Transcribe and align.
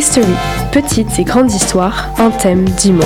History, 0.00 0.32
petites 0.72 1.18
et 1.18 1.24
grandes 1.24 1.52
histoires, 1.52 2.08
un 2.16 2.30
thème, 2.30 2.64
dix 2.64 2.90
mots. 2.90 3.04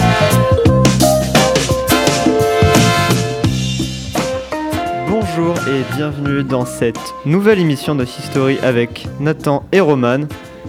Bonjour 5.08 5.56
et 5.66 5.96
bienvenue 5.96 6.44
dans 6.44 6.64
cette 6.64 7.00
nouvelle 7.26 7.58
émission 7.58 7.96
de 7.96 8.04
History 8.04 8.60
avec 8.62 9.08
Nathan 9.18 9.64
et 9.72 9.80
Roman. 9.80 10.20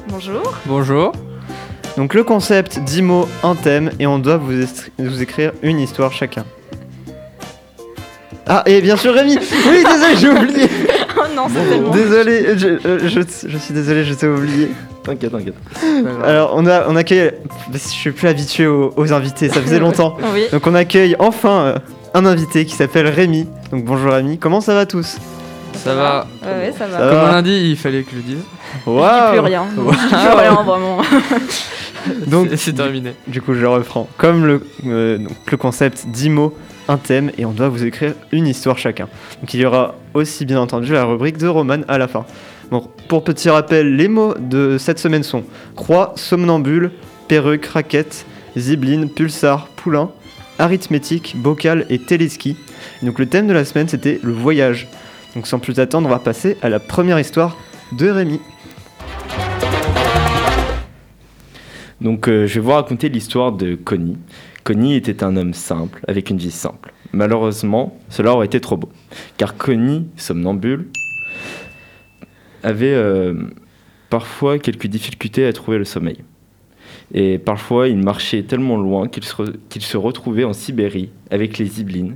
Bonjour. 0.07 0.41
Bonjour. 0.65 1.11
Donc 1.95 2.15
le 2.15 2.23
concept 2.23 2.79
10 2.79 3.03
mots, 3.03 3.29
un 3.43 3.53
thème 3.53 3.91
et 3.99 4.07
on 4.07 4.17
doit 4.17 4.37
vous, 4.37 5.21
écrire 5.21 5.51
une 5.61 5.79
histoire 5.79 6.11
chacun. 6.11 6.43
Ah 8.47 8.63
et 8.65 8.81
bien 8.81 8.97
sûr 8.97 9.13
Rémi 9.13 9.37
Oui 9.69 9.83
désolé 9.83 10.15
j'ai 10.17 10.29
oublié 10.29 10.69
Oh 11.19 11.35
non, 11.35 11.43
c'est 11.53 11.69
tellement. 11.69 11.91
Désolé 11.91 12.57
je, 12.57 12.67
euh, 12.67 12.99
je, 13.03 13.21
je 13.47 13.57
suis 13.59 13.75
désolé 13.75 14.03
je 14.03 14.15
t'ai 14.15 14.27
oublié. 14.27 14.71
T'inquiète, 15.05 15.31
t'inquiète. 15.31 15.53
Alors 16.23 16.53
on 16.55 16.65
a 16.65 16.87
on 16.89 16.95
accueille 16.95 17.31
je 17.71 17.77
suis 17.77 18.11
plus 18.11 18.27
habitué 18.27 18.65
aux, 18.67 18.91
aux 18.97 19.13
invités 19.13 19.49
ça 19.49 19.61
faisait 19.61 19.79
longtemps. 19.87 20.17
Oui. 20.33 20.45
Donc 20.51 20.65
on 20.67 20.73
accueille 20.75 21.15
enfin 21.19 21.59
euh, 21.61 21.75
un 22.13 22.25
invité 22.25 22.65
qui 22.65 22.75
s'appelle 22.75 23.07
Rémi. 23.07 23.47
Donc 23.71 23.85
bonjour 23.85 24.11
Rémi, 24.13 24.37
comment 24.37 24.61
ça 24.61 24.73
va 24.73 24.85
tous? 24.85 25.17
Ça 25.75 25.93
va. 25.93 26.25
Ouais, 26.41 26.67
ouais, 26.67 26.73
ça 26.77 26.87
va. 26.87 26.97
Ça 26.97 27.09
Comme 27.09 27.17
va 27.19 27.29
on 27.29 27.31
l'a 27.33 27.41
dit, 27.41 27.69
il 27.71 27.77
fallait 27.77 28.03
que 28.03 28.11
je 28.11 28.15
le 28.15 28.21
dise. 28.21 28.37
Je 28.85 28.91
dis 28.91 28.97
Waouh 28.97 29.31
plus 29.31 29.39
rien. 29.41 29.65
Wow. 29.77 29.91
Je 29.91 29.97
dis 29.99 30.07
plus 30.07 30.39
rien, 30.39 30.53
vraiment. 30.63 30.97
Donc 32.27 32.47
C'est- 32.51 32.57
c'est 32.57 32.73
terminé. 32.73 33.13
Du 33.27 33.41
coup, 33.41 33.53
je 33.53 33.65
reprends. 33.65 34.07
Comme 34.17 34.45
le, 34.45 34.65
euh, 34.87 35.17
donc, 35.17 35.31
le 35.51 35.57
concept 35.57 36.05
10 36.07 36.29
mots, 36.29 36.55
un 36.87 36.97
thème, 36.97 37.31
et 37.37 37.45
on 37.45 37.51
doit 37.51 37.67
vous 37.69 37.83
écrire 37.83 38.13
une 38.31 38.47
histoire 38.47 38.77
chacun. 38.77 39.07
Donc 39.41 39.53
il 39.53 39.59
y 39.59 39.65
aura 39.65 39.95
aussi 40.13 40.45
bien 40.45 40.59
entendu 40.59 40.93
la 40.93 41.03
rubrique 41.03 41.37
de 41.37 41.47
Roman 41.47 41.81
à 41.87 41.97
la 41.97 42.07
fin. 42.07 42.25
Bon, 42.71 42.89
pour 43.07 43.23
petit 43.23 43.49
rappel, 43.49 43.95
les 43.95 44.07
mots 44.07 44.33
de 44.39 44.77
cette 44.77 44.99
semaine 44.99 45.23
sont 45.23 45.43
croix, 45.75 46.13
somnambule, 46.15 46.91
perruque, 47.27 47.65
raquette, 47.65 48.25
zibeline, 48.57 49.09
pulsar, 49.09 49.67
poulain, 49.75 50.09
arithmétique, 50.57 51.35
bocal 51.37 51.85
et 51.89 51.99
téléski. 51.99 52.57
Donc 53.03 53.19
le 53.19 53.27
thème 53.27 53.47
de 53.47 53.53
la 53.53 53.65
semaine 53.65 53.87
c'était 53.87 54.19
le 54.23 54.31
voyage. 54.31 54.87
Donc 55.35 55.47
sans 55.47 55.59
plus 55.59 55.79
attendre, 55.79 56.07
on 56.07 56.11
va 56.11 56.19
passer 56.19 56.57
à 56.61 56.69
la 56.69 56.79
première 56.79 57.19
histoire 57.19 57.55
de 57.91 58.09
Rémi. 58.09 58.39
Donc, 62.01 62.27
euh, 62.27 62.45
je 62.45 62.55
vais 62.55 62.59
vous 62.59 62.71
raconter 62.71 63.09
l'histoire 63.09 63.51
de 63.51 63.75
Connie. 63.75 64.17
Connie 64.63 64.95
était 64.95 65.23
un 65.23 65.37
homme 65.37 65.53
simple, 65.53 66.01
avec 66.07 66.29
une 66.29 66.37
vie 66.37 66.51
simple. 66.51 66.93
Malheureusement, 67.13 67.97
cela 68.09 68.33
aurait 68.33 68.47
été 68.47 68.59
trop 68.59 68.75
beau. 68.75 68.89
Car 69.37 69.55
Connie, 69.55 70.07
somnambule, 70.17 70.87
avait 72.65 72.93
euh, 72.93 73.33
parfois 74.09 74.57
quelques 74.59 74.87
difficultés 74.87 75.45
à 75.45 75.53
trouver 75.53 75.77
le 75.77 75.85
sommeil. 75.85 76.17
Et 77.13 77.37
parfois, 77.37 77.87
il 77.87 77.97
marchait 77.97 78.43
tellement 78.43 78.77
loin 78.77 79.07
qu'il 79.07 79.23
se, 79.23 79.35
re- 79.35 80.45
en 80.45 80.53
Sibérie 80.53 81.11
avec 81.29 81.59
les 81.59 81.65
Ziblines 81.65 82.15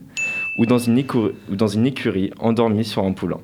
ou 0.58 0.66
dans, 0.66 0.80
une 0.80 0.98
ou 1.52 1.56
dans 1.56 1.68
une 1.68 1.86
écurie 1.86 2.32
endormi 2.40 2.84
sur 2.84 3.04
un 3.04 3.12
poulain. 3.12 3.40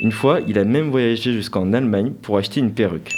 Une 0.00 0.12
fois, 0.12 0.40
il 0.46 0.58
a 0.58 0.64
même 0.64 0.90
voyagé 0.90 1.32
jusqu'en 1.32 1.72
Allemagne 1.72 2.12
pour 2.22 2.38
acheter 2.38 2.60
une 2.60 2.72
perruque. 2.72 3.10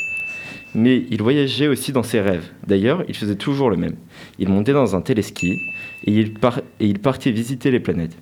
Mais 0.75 1.05
il 1.11 1.23
voyageait 1.23 1.69
aussi 1.69 1.93
dans 1.93 2.03
ses 2.03 2.21
rêves. 2.21 2.47
D'ailleurs, 2.67 3.05
il 3.09 3.15
faisait 3.15 3.37
toujours 3.37 3.69
le 3.69 3.77
même. 3.77 3.97
Il 4.39 4.49
montait 4.49 4.73
dans 4.73 4.97
un 4.97 5.01
téléski 5.01 5.53
et 6.07 6.13
il 6.81 6.99
partait 6.99 7.31
visiter 7.31 7.71
les 7.71 7.81
planètes. 7.81 8.17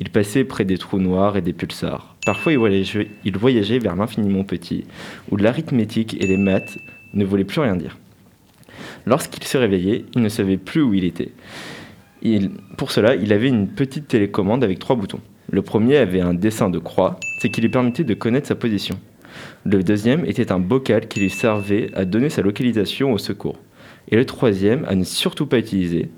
Il 0.00 0.08
passait 0.10 0.44
près 0.44 0.64
des 0.64 0.78
trous 0.78 0.98
noirs 0.98 1.36
et 1.36 1.42
des 1.42 1.52
pulsars. 1.52 2.16
Parfois, 2.24 2.52
il 2.52 2.58
voyageait, 2.58 3.78
vers 3.78 3.96
l'infiniment 3.96 4.44
petit, 4.44 4.86
où 5.30 5.36
l'arithmétique 5.36 6.16
et 6.20 6.26
les 6.26 6.38
maths 6.38 6.78
ne 7.12 7.24
voulaient 7.24 7.44
plus 7.44 7.60
rien 7.60 7.76
dire. 7.76 7.98
Lorsqu'il 9.06 9.44
se 9.44 9.58
réveillait, 9.58 10.06
il 10.14 10.22
ne 10.22 10.28
savait 10.28 10.56
plus 10.56 10.82
où 10.82 10.94
il 10.94 11.04
était. 11.04 11.32
Pour 12.78 12.90
cela, 12.92 13.14
il 13.14 13.32
avait 13.32 13.48
une 13.48 13.68
petite 13.68 14.08
télécommande 14.08 14.64
avec 14.64 14.78
trois 14.78 14.96
boutons. 14.96 15.20
Le 15.50 15.62
premier 15.62 15.98
avait 15.98 16.20
un 16.20 16.34
dessin 16.34 16.70
de 16.70 16.78
croix, 16.78 17.18
ce 17.40 17.48
qui 17.48 17.60
lui 17.60 17.68
permettait 17.68 18.04
de 18.04 18.14
connaître 18.14 18.48
sa 18.48 18.54
position. 18.54 18.98
Le 19.64 19.82
deuxième 19.82 20.24
était 20.24 20.52
un 20.52 20.58
bocal 20.58 21.08
qui 21.08 21.20
lui 21.20 21.30
servait 21.30 21.90
à 21.94 22.04
donner 22.04 22.30
sa 22.30 22.42
localisation 22.42 23.12
au 23.12 23.18
secours. 23.18 23.58
Et 24.08 24.16
le 24.16 24.24
troisième, 24.24 24.84
à 24.86 24.94
ne 24.94 25.04
surtout 25.04 25.46
pas 25.46 25.58
utiliser, 25.58 26.08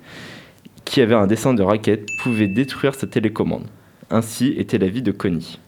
qui 0.92 1.00
avait 1.00 1.14
un 1.14 1.26
dessin 1.26 1.54
de 1.54 1.62
raquette, 1.62 2.06
pouvait 2.22 2.48
détruire 2.48 2.94
sa 2.94 3.06
télécommande. 3.06 3.64
Ainsi 4.10 4.54
était 4.58 4.76
la 4.76 4.88
vie 4.88 5.00
de 5.00 5.10
Connie. 5.10 5.58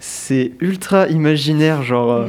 C'est 0.00 0.50
ultra 0.58 1.06
imaginaire, 1.06 1.84
genre. 1.84 2.10
euh, 2.10 2.26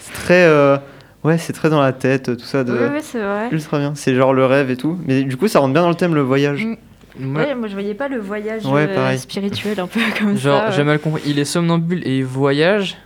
c'est 0.00 0.12
très. 0.14 0.44
euh, 0.46 0.78
ouais, 1.24 1.36
c'est 1.36 1.52
très 1.52 1.68
dans 1.68 1.82
la 1.82 1.92
tête, 1.92 2.38
tout 2.38 2.44
ça. 2.46 2.64
De... 2.64 2.72
Oui, 2.72 2.78
oui, 2.94 3.00
c'est 3.02 3.20
vrai. 3.20 3.48
Ultra 3.52 3.80
bien. 3.80 3.92
C'est 3.94 4.14
genre 4.14 4.32
le 4.32 4.46
rêve 4.46 4.70
et 4.70 4.78
tout. 4.78 4.98
Mais 5.06 5.24
du 5.24 5.36
coup, 5.36 5.46
ça 5.46 5.58
rentre 5.58 5.74
bien 5.74 5.82
dans 5.82 5.90
le 5.90 5.94
thème, 5.94 6.14
le 6.14 6.22
voyage. 6.22 6.64
Mm. 6.64 7.36
Ouais, 7.36 7.54
moi 7.54 7.68
je 7.68 7.74
voyais 7.74 7.94
pas 7.94 8.08
le 8.08 8.18
voyage 8.18 8.64
Ouais, 8.64 8.88
euh, 8.88 9.16
spirituel 9.18 9.78
un 9.78 9.86
peu 9.86 10.00
comme 10.18 10.38
genre, 10.38 10.60
ça. 10.62 10.70
j'ai 10.70 10.84
mal 10.84 10.98
compris. 11.00 11.20
Il 11.26 11.38
est 11.38 11.44
somnambule 11.44 12.00
et 12.08 12.18
il 12.18 12.24
voyage 12.24 12.96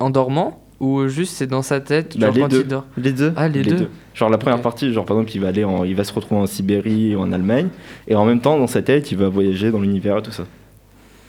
en 0.00 0.10
dormant 0.10 0.62
ou 0.80 1.08
juste 1.08 1.34
c'est 1.36 1.46
dans 1.46 1.62
sa 1.62 1.80
tête 1.80 2.16
Bah, 2.18 2.26
genre 2.26 2.34
les 2.34 2.40
quand 2.42 2.48
deux. 2.48 2.60
il 2.60 2.68
dort 2.68 2.86
Les 2.96 3.12
deux 3.12 3.32
Ah, 3.36 3.48
les, 3.48 3.62
deux. 3.62 3.88
Genre 4.14 4.30
la 4.30 4.38
première 4.38 4.60
partie, 4.62 4.92
genre 4.92 5.04
par 5.04 5.16
exemple, 5.16 5.32
il 5.34 5.40
va 5.40 5.48
aller, 5.48 5.64
en- 5.64 5.84
il 5.84 5.94
va 5.94 6.04
se 6.04 6.12
retrouver 6.12 6.40
en 6.40 6.46
Sibérie 6.46 7.14
ou 7.16 7.20
en 7.20 7.32
Allemagne, 7.32 7.68
et 8.06 8.14
en 8.14 8.24
même 8.24 8.40
temps, 8.40 8.58
dans 8.58 8.66
sa 8.66 8.82
tête, 8.82 9.10
il 9.12 9.18
va 9.18 9.28
voyager 9.28 9.70
dans 9.70 9.80
l'univers 9.80 10.18
et 10.18 10.22
tout 10.22 10.30
ça. 10.32 10.44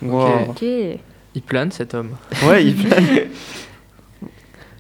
Wow. 0.02 0.50
Ok. 0.50 0.62
Il 0.62 1.42
plane 1.42 1.72
cet 1.72 1.94
homme. 1.94 2.12
Ouais, 2.48 2.66
il 2.66 2.76
plane. 2.76 3.06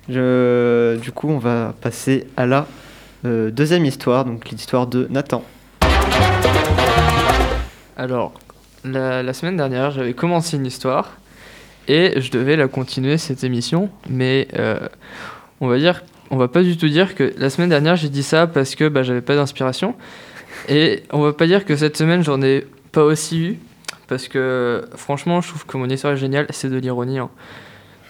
Je... 0.09 0.97
Du 1.01 1.11
coup, 1.11 1.29
on 1.29 1.37
va 1.37 1.73
passer 1.81 2.25
à 2.35 2.45
la 2.47 2.65
euh, 3.25 3.51
deuxième 3.51 3.85
histoire, 3.85 4.25
donc 4.25 4.49
l'histoire 4.49 4.87
de 4.87 5.05
Nathan. 5.09 5.43
Alors, 7.97 8.33
la, 8.85 9.21
la 9.23 9.33
semaine 9.33 9.57
dernière, 9.57 9.91
j'avais 9.91 10.13
commencé 10.13 10.57
une 10.57 10.65
histoire 10.65 11.17
et 11.89 12.21
je 12.21 12.31
devais 12.31 12.55
la 12.55 12.67
continuer 12.67 13.17
cette 13.17 13.43
émission, 13.43 13.89
mais 14.07 14.47
euh, 14.57 14.87
on 15.59 15.67
va 15.67 15.77
dire, 15.77 16.03
on 16.29 16.37
va 16.37 16.47
pas 16.47 16.61
du 16.61 16.77
tout 16.77 16.87
dire 16.87 17.15
que 17.15 17.33
la 17.37 17.49
semaine 17.49 17.69
dernière 17.69 17.95
j'ai 17.95 18.09
dit 18.09 18.23
ça 18.23 18.45
parce 18.47 18.75
que 18.75 18.87
bah, 18.87 19.01
j'avais 19.03 19.21
pas 19.21 19.35
d'inspiration 19.35 19.95
et 20.69 21.03
on 21.11 21.21
va 21.21 21.33
pas 21.33 21.47
dire 21.47 21.65
que 21.65 21.75
cette 21.75 21.97
semaine 21.97 22.23
j'en 22.23 22.41
ai 22.43 22.65
pas 22.91 23.03
aussi 23.03 23.39
eu 23.39 23.59
parce 24.07 24.27
que 24.27 24.87
franchement, 24.95 25.41
je 25.41 25.49
trouve 25.49 25.65
que 25.65 25.77
mon 25.77 25.89
histoire 25.89 26.13
est 26.13 26.17
géniale, 26.17 26.47
c'est 26.51 26.69
de 26.69 26.77
l'ironie, 26.77 27.19
hein. 27.19 27.29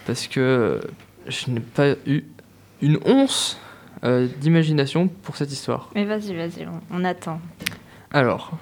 parce 0.06 0.28
que 0.28 0.80
je 1.26 1.50
n'ai 1.50 1.60
pas 1.60 1.94
eu 2.06 2.24
une 2.82 2.98
once 3.04 3.58
euh, 4.04 4.26
d'imagination 4.40 5.08
pour 5.08 5.36
cette 5.36 5.52
histoire. 5.52 5.90
Mais 5.94 6.04
vas-y, 6.04 6.34
vas-y, 6.34 6.66
on, 6.66 6.80
on 6.90 7.04
attend. 7.04 7.40
Alors, 8.12 8.52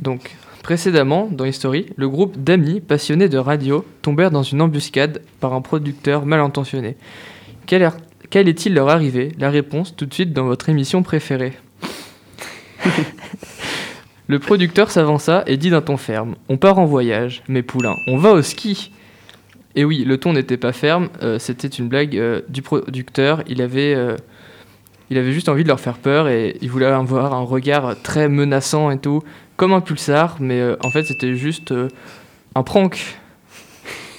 donc, 0.00 0.30
précédemment, 0.62 1.28
dans 1.30 1.44
History, 1.44 1.86
le 1.96 2.08
groupe 2.08 2.36
d'amis 2.36 2.80
passionnés 2.80 3.28
de 3.28 3.38
radio 3.38 3.84
tombèrent 4.02 4.30
dans 4.30 4.42
une 4.42 4.60
embuscade 4.62 5.22
par 5.40 5.52
un 5.54 5.60
producteur 5.60 6.26
mal 6.26 6.40
intentionné. 6.40 6.96
Quelle, 7.66 7.82
er- 7.82 8.48
est-il 8.48 8.74
leur 8.74 8.88
arrivé 8.88 9.32
La 9.38 9.50
réponse 9.50 9.94
tout 9.96 10.06
de 10.06 10.14
suite 10.14 10.32
dans 10.32 10.44
votre 10.44 10.68
émission 10.68 11.02
préférée. 11.02 11.52
le 14.26 14.38
producteur 14.38 14.90
s'avança 14.90 15.42
et 15.46 15.56
dit 15.56 15.70
d'un 15.70 15.80
ton 15.82 15.96
ferme 15.96 16.34
On 16.48 16.56
part 16.56 16.78
en 16.78 16.84
voyage, 16.86 17.42
mais 17.48 17.62
Poulain, 17.62 17.94
on 18.06 18.16
va 18.18 18.32
au 18.32 18.42
ski 18.42 18.92
Et 19.74 19.84
oui, 19.84 20.04
le 20.04 20.18
ton 20.18 20.32
n'était 20.32 20.56
pas 20.56 20.72
ferme, 20.72 21.08
euh, 21.22 21.38
c'était 21.38 21.68
une 21.68 21.88
blague 21.88 22.16
euh, 22.16 22.42
du 22.48 22.62
producteur. 22.62 23.42
Il 23.48 23.62
avait. 23.62 23.94
euh, 23.94 24.16
il 25.10 25.16
avait 25.16 25.32
juste 25.32 25.48
envie 25.48 25.62
de 25.62 25.68
leur 25.68 25.80
faire 25.80 25.96
peur 25.96 26.28
et 26.28 26.58
il 26.60 26.70
voulait 26.70 26.84
avoir 26.84 27.32
un 27.32 27.40
regard 27.40 27.96
très 28.02 28.28
menaçant 28.28 28.90
et 28.90 28.98
tout, 28.98 29.22
comme 29.58 29.72
un 29.72 29.80
pulsar, 29.80 30.36
mais 30.38 30.60
euh, 30.60 30.76
en 30.84 30.90
fait 30.90 31.02
c'était 31.02 31.34
juste 31.34 31.72
euh, 31.72 31.88
un 32.54 32.62
prank. 32.62 33.18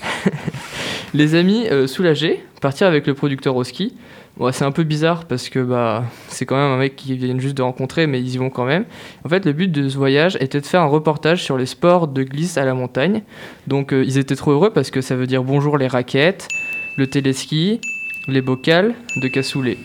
Les 1.14 1.34
amis 1.34 1.66
euh, 1.72 1.88
soulagés 1.88 2.44
partirent 2.62 2.88
avec 2.88 3.08
le 3.08 3.14
producteur 3.14 3.56
au 3.56 3.64
ski. 3.64 3.96
Bon, 4.36 4.52
c'est 4.52 4.66
un 4.66 4.72
peu 4.72 4.84
bizarre 4.84 5.24
parce 5.26 5.48
que 5.48 5.60
bah, 5.60 6.04
c'est 6.28 6.46
quand 6.46 6.58
même 6.58 6.72
un 6.72 6.78
mec 6.78 6.98
qu'ils 6.98 7.16
viennent 7.16 7.40
juste 7.40 7.56
de 7.56 7.62
rencontrer, 7.62 8.06
mais 8.06 8.20
ils 8.20 8.36
y 8.36 8.38
vont 8.38 8.50
quand 8.50 8.66
même. 8.66 8.84
En 9.24 9.30
fait, 9.30 9.46
le 9.46 9.54
but 9.54 9.72
de 9.72 9.88
ce 9.88 9.98
voyage 9.98 10.38
était 10.42 10.60
de 10.60 10.66
faire 10.66 10.82
un 10.82 10.88
reportage 10.88 11.42
sur 11.42 11.58
les 11.58 11.66
sports 11.66 12.10
de 12.10 12.24
glisse 12.24 12.58
à 12.58 12.66
la 12.66 12.74
montagne. 12.74 13.24
Donc 13.66 13.92
ils 13.94 14.18
étaient 14.18 14.36
trop 14.36 14.52
heureux 14.52 14.72
parce 14.72 14.92
que 14.92 15.00
ça 15.00 15.16
veut 15.16 15.26
dire 15.26 15.44
bonjour 15.44 15.78
les 15.78 15.88
raquettes, 15.88 16.50
le 16.98 17.08
téléski, 17.08 17.80
les 18.28 18.42
bocals 18.42 18.94
de 19.22 19.28
cassoulet 19.30 19.78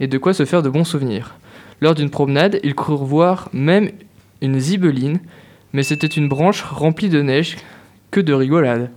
et 0.00 0.08
de 0.08 0.18
quoi 0.18 0.34
se 0.34 0.44
faire 0.44 0.62
de 0.62 0.68
bons 0.68 0.84
souvenirs. 0.84 1.36
Lors 1.80 1.94
d'une 1.94 2.10
promenade, 2.10 2.58
ils 2.64 2.74
crurent 2.74 3.04
voir 3.04 3.48
même 3.52 3.90
une 4.42 4.58
zibeline, 4.58 5.18
mais 5.72 5.82
c'était 5.82 6.06
une 6.06 6.28
branche 6.28 6.62
remplie 6.62 7.08
de 7.08 7.22
neige, 7.22 7.56
que 8.10 8.20
de 8.20 8.32
rigolade. 8.32 8.90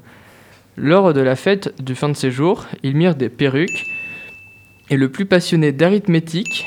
Lors 0.77 1.13
de 1.13 1.21
la 1.21 1.35
fête 1.35 1.73
du 1.81 1.95
fin 1.95 2.09
de 2.09 2.15
séjour, 2.15 2.65
ils 2.83 2.95
mirent 2.95 3.15
des 3.15 3.29
perruques, 3.29 3.85
et 4.89 4.97
le 4.97 5.09
plus 5.09 5.25
passionné 5.25 5.71
d'arithmétique, 5.71 6.65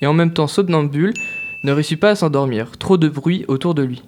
et 0.00 0.06
en 0.06 0.12
même 0.12 0.32
temps 0.32 0.46
somnambule, 0.46 1.14
ne 1.62 1.72
réussit 1.72 1.98
pas 1.98 2.10
à 2.10 2.14
s'endormir, 2.14 2.72
trop 2.78 2.96
de 2.96 3.08
bruit 3.08 3.44
autour 3.48 3.74
de 3.74 3.82
lui. 3.82 4.02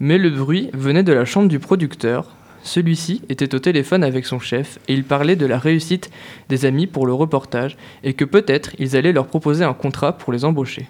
Mais 0.00 0.18
le 0.18 0.30
bruit 0.30 0.70
venait 0.72 1.02
de 1.02 1.12
la 1.12 1.24
chambre 1.24 1.48
du 1.48 1.58
producteur, 1.58 2.34
Celui-ci 2.64 3.20
était 3.28 3.54
au 3.54 3.58
téléphone 3.58 4.02
avec 4.02 4.24
son 4.24 4.40
chef 4.40 4.78
et 4.88 4.94
il 4.94 5.04
parlait 5.04 5.36
de 5.36 5.44
la 5.44 5.58
réussite 5.58 6.10
des 6.48 6.64
amis 6.64 6.86
pour 6.86 7.06
le 7.06 7.12
reportage 7.12 7.76
et 8.02 8.14
que 8.14 8.24
peut-être 8.24 8.70
ils 8.78 8.96
allaient 8.96 9.12
leur 9.12 9.26
proposer 9.26 9.64
un 9.64 9.74
contrat 9.74 10.16
pour 10.16 10.32
les 10.32 10.46
embaucher. 10.46 10.86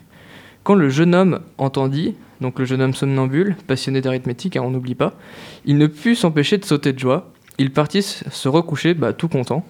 Quand 0.62 0.76
le 0.76 0.88
jeune 0.88 1.17
homme 1.17 1.40
entendit, 1.58 2.14
donc 2.44 2.58
le 2.58 2.67
jeune 2.67 2.82
homme 2.82 2.93
somnambule, 2.93 3.56
passionné 3.67 4.02
d'arithmétique, 4.02 4.56
hein, 4.58 4.62
on 4.62 4.70
n'oublie 4.70 4.94
pas, 4.94 5.14
il 5.64 5.79
ne 5.79 5.87
put 5.87 6.14
s'empêcher 6.14 6.58
de 6.58 6.64
sauter 6.67 6.93
de 6.93 6.99
joie. 6.99 7.31
Il 7.56 7.73
partit 7.73 8.02
se 8.02 8.49
recoucher 8.49 8.93
bah, 8.93 9.14
tout 9.14 9.29
content. 9.29 9.64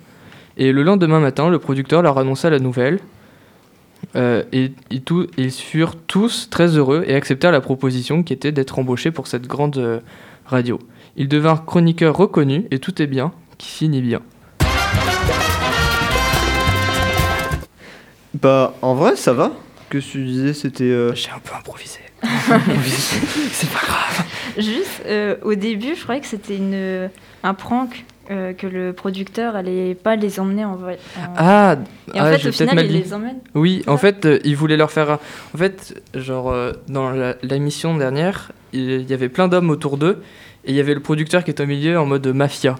Et 0.56 0.72
le 0.72 0.82
lendemain 0.82 1.20
matin, 1.20 1.48
le 1.50 1.60
producteur 1.60 2.02
leur 2.02 2.18
annonça 2.18 2.50
la 2.50 2.58
nouvelle. 2.58 2.98
Euh, 4.16 4.42
et, 4.52 4.72
et 4.90 5.00
tout- 5.00 5.28
ils 5.36 5.52
furent 5.52 5.94
tous 5.94 6.48
très 6.50 6.76
heureux 6.76 7.04
et 7.06 7.14
acceptèrent 7.14 7.52
la 7.52 7.60
proposition 7.60 8.24
qui 8.24 8.32
était 8.32 8.50
d'être 8.50 8.76
embauchés 8.80 9.12
pour 9.12 9.28
cette 9.28 9.46
grande 9.46 9.76
euh, 9.78 10.00
radio. 10.46 10.80
Ils 11.16 11.28
devinrent 11.28 11.64
chroniqueurs 11.64 12.16
reconnus 12.16 12.64
et 12.72 12.80
tout 12.80 13.00
est 13.00 13.06
bien, 13.06 13.30
qui 13.56 13.68
finit 13.68 14.02
bien. 14.02 14.20
Bah, 18.34 18.74
en 18.82 18.94
vrai, 18.94 19.14
ça 19.14 19.32
va. 19.32 19.52
Que 19.90 19.98
tu 19.98 20.24
disais, 20.24 20.54
c'était. 20.54 20.84
euh, 20.84 21.14
J'ai 21.14 21.30
un 21.30 21.38
peu 21.38 21.54
improvisé. 21.54 22.00
C'est 23.52 23.70
pas 23.70 23.86
grave. 23.86 24.24
Juste, 24.56 25.02
euh, 25.06 25.36
au 25.42 25.54
début, 25.54 25.94
je 25.96 26.02
croyais 26.02 26.20
que 26.20 26.26
c'était 26.26 26.56
une, 26.56 27.10
un 27.42 27.54
prank, 27.54 28.04
euh, 28.30 28.54
que 28.54 28.66
le 28.66 28.92
producteur 28.94 29.54
allait 29.54 29.94
pas 29.94 30.16
les 30.16 30.40
emmener 30.40 30.64
en 30.64 30.76
voyage. 30.76 31.00
Ah, 31.36 31.76
Et 32.14 32.20
en 32.20 32.24
ah, 32.24 32.38
fait, 32.38 32.48
au 32.48 32.52
final, 32.52 32.86
il 32.86 32.92
les 32.92 33.12
emmène. 33.12 33.36
Oui, 33.54 33.82
en 33.86 33.98
fait, 33.98 34.24
euh, 34.24 34.38
ils 34.44 34.56
voulaient 34.56 34.78
leur 34.78 34.90
faire. 34.90 35.18
En 35.54 35.58
fait, 35.58 36.00
genre, 36.14 36.50
euh, 36.50 36.72
dans 36.88 37.10
la- 37.10 37.36
l'émission 37.42 37.96
dernière, 37.96 38.52
il 38.72 38.92
il 38.92 39.10
y 39.10 39.12
avait 39.12 39.28
plein 39.28 39.48
d'hommes 39.48 39.68
autour 39.68 39.98
d'eux, 39.98 40.22
et 40.64 40.70
il 40.70 40.74
y 40.74 40.80
avait 40.80 40.94
le 40.94 41.00
producteur 41.00 41.44
qui 41.44 41.50
était 41.50 41.62
au 41.62 41.66
milieu 41.66 41.98
en 41.98 42.06
mode 42.06 42.26
mafia. 42.28 42.76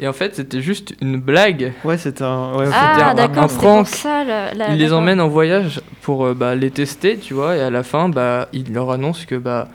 Et 0.00 0.06
en 0.06 0.12
fait, 0.12 0.36
c'était 0.36 0.60
juste 0.62 0.94
une 1.00 1.18
blague. 1.18 1.72
Ouais, 1.84 1.98
c'était 1.98 2.22
un. 2.22 2.54
Ouais, 2.56 2.66
un- 2.66 2.70
Ah, 2.72 3.10
un 3.10 3.14
d'accord, 3.14 3.50
c'était 3.50 3.62
prank. 3.62 3.86
pour 3.86 3.94
ça. 3.96 4.22
la- 4.24 4.54
la- 4.54 4.70
il 4.70 4.78
les 4.78 4.92
emmène 4.92 5.20
en 5.20 5.28
voyage 5.28 5.80
pour 6.02 6.24
euh, 6.26 6.34
bah, 6.34 6.54
les 6.54 6.70
tester, 6.70 7.16
tu 7.18 7.34
vois, 7.34 7.56
et 7.56 7.60
à 7.60 7.70
la 7.70 7.82
fin, 7.82 8.08
bah, 8.08 8.48
il 8.52 8.72
leur 8.72 8.90
annonce 8.92 9.26
que 9.26 9.34
bah, 9.34 9.68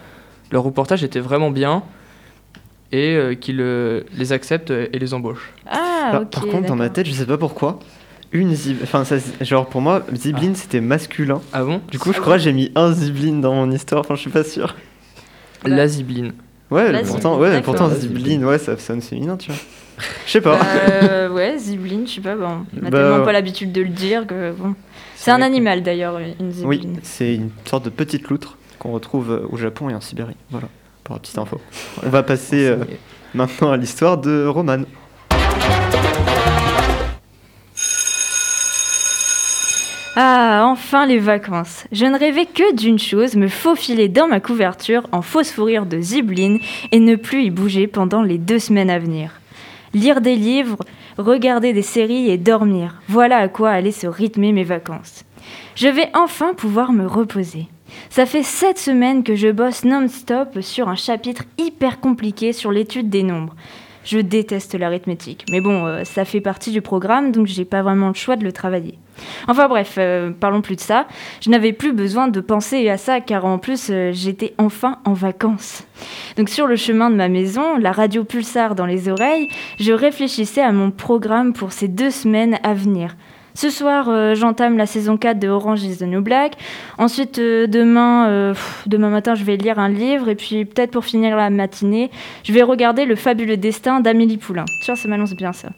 leur 0.52 0.64
reportage 0.64 1.04
était 1.04 1.20
vraiment 1.20 1.52
bien 1.52 1.84
et 2.94 3.16
euh, 3.16 3.34
qu'il 3.36 3.60
euh, 3.60 4.02
les 4.18 4.32
accepte 4.32 4.72
et 4.72 4.98
les 4.98 5.14
embauche. 5.14 5.52
Ah, 5.70 6.22
Par- 6.32 6.46
contre, 6.48 6.68
dans 6.68 6.76
ma 6.76 6.90
tête, 6.90 7.06
je 7.08 7.12
sais 7.12 7.26
pas 7.26 7.38
pourquoi. 7.38 7.80
Une 8.32 8.56
zib... 8.56 8.78
Enfin, 8.82 9.04
ça, 9.04 9.18
genre 9.42 9.68
pour 9.68 9.82
moi, 9.82 10.04
Zibline 10.16 10.56
c'était 10.56 10.82
masculin. 10.82 11.40
Ah 11.54 11.64
bon? 11.64 11.82
Du 11.92 12.00
coup, 12.00 12.14
je 12.14 12.20
crois 12.20 12.38
que 12.38 12.42
j'ai 12.44 12.54
mis 12.54 12.72
un 12.76 12.92
Zibline 12.92 13.42
dans 13.42 13.54
mon 13.54 13.70
histoire. 13.72 14.02
Enfin, 14.02 14.16
je 14.16 14.22
suis 14.22 14.32
pas 14.32 14.44
sûr. 14.44 14.76
Bah. 15.64 15.70
La 15.70 15.88
zibline. 15.88 16.34
Ouais, 16.72 16.92
La 16.92 17.02
pourtant, 17.04 17.34
Zibline, 17.36 17.54
ouais, 17.56 17.62
pourtant 17.62 17.90
Zibline, 17.90 18.46
ouais, 18.46 18.58
ça 18.58 18.76
sonne 18.80 19.02
féminin, 19.02 19.38
tu 19.38 19.52
vois. 19.52 19.60
Je 20.26 20.32
sais 20.32 20.42
pas. 20.42 20.60
Euh, 20.64 21.30
ouais, 21.30 21.58
Zibline, 21.58 22.08
je 22.08 22.14
sais 22.16 22.22
pas, 22.22 22.36
bon, 22.36 22.66
on 22.82 22.86
a 22.86 22.90
Bah, 22.90 22.98
tellement 23.00 23.24
pas 23.26 23.32
l'habitude 23.32 23.72
de 23.72 23.82
le 23.82 23.90
dire 23.90 24.26
que 24.28 24.52
bon. 24.52 24.76
C'est 25.16 25.32
un 25.32 25.38
que- 25.38 25.44
animal 25.44 25.84
d'ailleurs, 25.84 26.18
une 26.20 26.34
Oui, 26.66 26.78
Zibline. 26.78 27.00
c'est 27.04 27.36
une 27.36 27.50
sorte 27.66 27.86
de 27.86 27.90
petite 27.90 28.28
loutre 28.30 28.58
qu'on 28.80 28.92
retrouve 28.92 29.32
euh, 29.32 29.48
au 29.52 29.58
Japon 29.58 29.90
et 29.90 29.96
en 29.96 30.02
Sibérie. 30.02 30.36
Voilà, 30.50 30.68
pour 31.04 31.16
la 31.16 31.20
petite 31.22 31.38
info. 31.38 31.62
On 32.06 32.10
va 32.10 32.24
passer 32.24 32.66
euh, 32.68 32.78
maintenant 33.34 33.72
à 33.72 33.78
l'histoire 33.78 34.18
de 34.18 34.46
Roman. 34.46 34.80
Ah, 40.16 40.66
enfin 40.68 41.08
les 41.08 41.18
vacances. 41.18 41.86
Je 41.92 42.06
ne 42.06 42.18
rêvais 42.18 42.46
que 42.46 42.76
d'une 42.76 43.00
chose, 43.00 43.36
me 43.36 43.48
faufiler 43.48 44.10
dans 44.10 44.28
ma 44.28 44.40
couverture 44.40 45.08
en 45.12 45.24
fausse 45.24 45.52
fourrure 45.52 45.88
de 45.88 46.00
Zibline 46.00 46.60
et 46.92 47.00
ne 47.00 47.16
plus 47.16 47.44
y 47.46 47.50
bouger 47.50 47.88
pendant 47.88 48.22
les 48.22 48.38
deux 48.38 48.60
semaines 48.60 48.92
à 48.92 49.00
venir. 49.00 49.32
Lire 49.94 50.22
des 50.22 50.36
livres, 50.36 50.80
regarder 51.18 51.72
des 51.72 51.84
séries 51.84 52.30
et 52.30 52.38
dormir. 52.38 53.02
Voilà 53.08 53.38
à 53.38 53.48
quoi 53.48 53.70
allaient 53.70 53.92
se 53.92 54.08
rythmer 54.08 54.52
mes 54.52 54.64
vacances. 54.64 55.24
Je 55.76 55.88
vais 55.88 56.10
enfin 56.16 56.54
pouvoir 56.56 56.94
me 56.94 57.06
reposer. 57.06 57.68
Ça 58.10 58.26
fait 58.26 58.44
sept 58.44 58.80
semaines 58.80 59.24
que 59.24 59.36
je 59.36 59.50
bosse 59.50 59.84
non-stop 59.84 60.62
sur 60.62 60.90
un 60.90 60.96
chapitre 60.96 61.44
hyper 61.60 62.00
compliqué 62.00 62.54
sur 62.54 62.72
l'étude 62.72 63.10
des 63.10 63.24
nombres. 63.24 63.56
Je 64.04 64.20
déteste 64.20 64.76
l'arithmétique, 64.76 65.46
mais 65.50 65.62
bon, 65.62 65.86
euh, 65.86 66.04
ça 66.04 66.26
fait 66.26 66.42
partie 66.42 66.72
du 66.72 66.82
programme, 66.82 67.32
donc 67.32 67.48
j'ai 67.48 67.66
pas 67.66 67.82
vraiment 67.82 68.10
le 68.10 68.14
choix 68.14 68.36
de 68.36 68.44
le 68.44 68.52
travailler. 68.52 68.98
Enfin 69.48 69.68
bref, 69.68 69.96
euh, 69.98 70.32
parlons 70.32 70.62
plus 70.62 70.76
de 70.76 70.82
ça. 70.82 71.08
Je 71.42 71.50
n'avais 71.50 71.74
plus 71.74 71.94
besoin 71.94 72.28
de 72.28 72.40
penser 72.40 72.90
à 72.90 72.98
ça, 72.98 73.22
car 73.22 73.46
en 73.46 73.58
plus, 73.58 73.90
euh, 73.90 74.12
j'étais 74.12 74.54
enfin 74.58 75.00
en 75.06 75.14
vacances. 75.14 75.84
Donc 76.38 76.50
sur 76.50 76.68
le 76.68 76.76
chemin 76.76 77.10
de 77.10 77.16
ma 77.16 77.30
maison, 77.30 77.78
la 77.78 77.92
radio 77.92 78.24
pulsar 78.24 78.76
dans 78.76 78.86
les 78.86 79.10
oreilles, 79.10 79.48
je 79.80 79.94
réfléchissais 79.94 80.62
à 80.62 80.72
mon 80.72 80.92
programme 80.92 81.54
pour 81.54 81.72
ces 81.72 81.88
deux 81.88 82.12
semaines 82.12 82.60
à 82.64 82.74
venir. 82.74 83.16
Ce 83.56 83.70
soir, 83.70 84.10
euh, 84.10 84.34
j'entame 84.34 84.78
la 84.78 84.88
saison 84.88 85.16
4 85.16 85.38
de 85.38 85.48
Orange 85.48 85.84
is 85.84 85.98
the 85.98 86.04
New 86.04 86.22
Black. 86.22 86.54
Ensuite, 86.98 87.38
euh, 87.38 87.68
demain, 87.68 88.28
euh, 88.28 88.54
demain 88.88 89.10
matin, 89.10 89.36
je 89.36 89.44
vais 89.44 89.58
lire 89.58 89.78
un 89.78 89.90
livre. 89.90 90.28
Et 90.28 90.36
puis, 90.36 90.66
peut-être 90.66 90.92
pour 90.92 91.06
finir 91.06 91.38
la 91.38 91.52
matinée, 91.52 92.10
je 92.44 92.52
vais 92.52 92.64
regarder 92.64 93.06
Le 93.06 93.16
fabuleux 93.16 93.58
destin 93.58 94.00
d'Amélie 94.00 94.38
Poulain. 94.38 94.66
Tiens, 94.82 94.96
ça 94.96 95.08
m'annonce 95.08 95.36
bien 95.36 95.54
ça. 95.54 95.70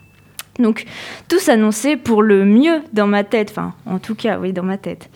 Donc, 0.58 0.86
tout 1.28 1.40
s'annonçait 1.40 1.98
pour 1.98 2.24
le 2.24 2.46
mieux 2.46 2.82
dans 2.94 3.08
ma 3.08 3.26
tête. 3.26 3.50
Enfin, 3.52 3.74
en 3.86 4.00
tout 4.00 4.16
cas, 4.16 4.40
oui, 4.40 4.54
dans 4.54 4.64
ma 4.64 4.78
tête. 4.78 5.10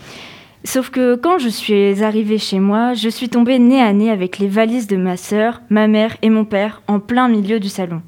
Sauf 0.66 0.90
que 0.90 1.16
quand 1.16 1.38
je 1.38 1.48
suis 1.48 2.04
arrivée 2.04 2.38
chez 2.38 2.60
moi, 2.60 2.94
je 2.94 3.08
suis 3.08 3.30
tombée 3.30 3.58
nez 3.60 3.82
à 3.82 3.94
nez 3.94 4.12
avec 4.12 4.38
les 4.38 4.50
valises 4.50 4.88
de 4.88 4.98
ma 4.98 5.16
sœur, 5.16 5.62
ma 5.70 5.88
mère 5.88 6.18
et 6.22 6.30
mon 6.30 6.44
père 6.44 6.82
en 6.88 7.00
plein 7.00 7.30
milieu 7.30 7.62
du 7.62 7.70
salon. 7.70 8.02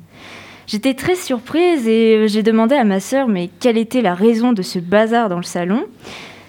J'étais 0.72 0.94
très 0.94 1.16
surprise 1.16 1.86
et 1.86 2.16
euh, 2.16 2.28
j'ai 2.28 2.44
demandé 2.44 2.76
à 2.76 2.86
ma 2.86 3.02
sœur 3.02 3.28
mais 3.28 3.50
quelle 3.60 3.78
était 3.78 4.02
la 4.02 4.14
raison 4.14 4.54
de 4.54 4.62
ce 4.62 4.80
bazar 4.80 5.28
dans 5.28 5.36
le 5.36 5.44
salon? 5.44 5.84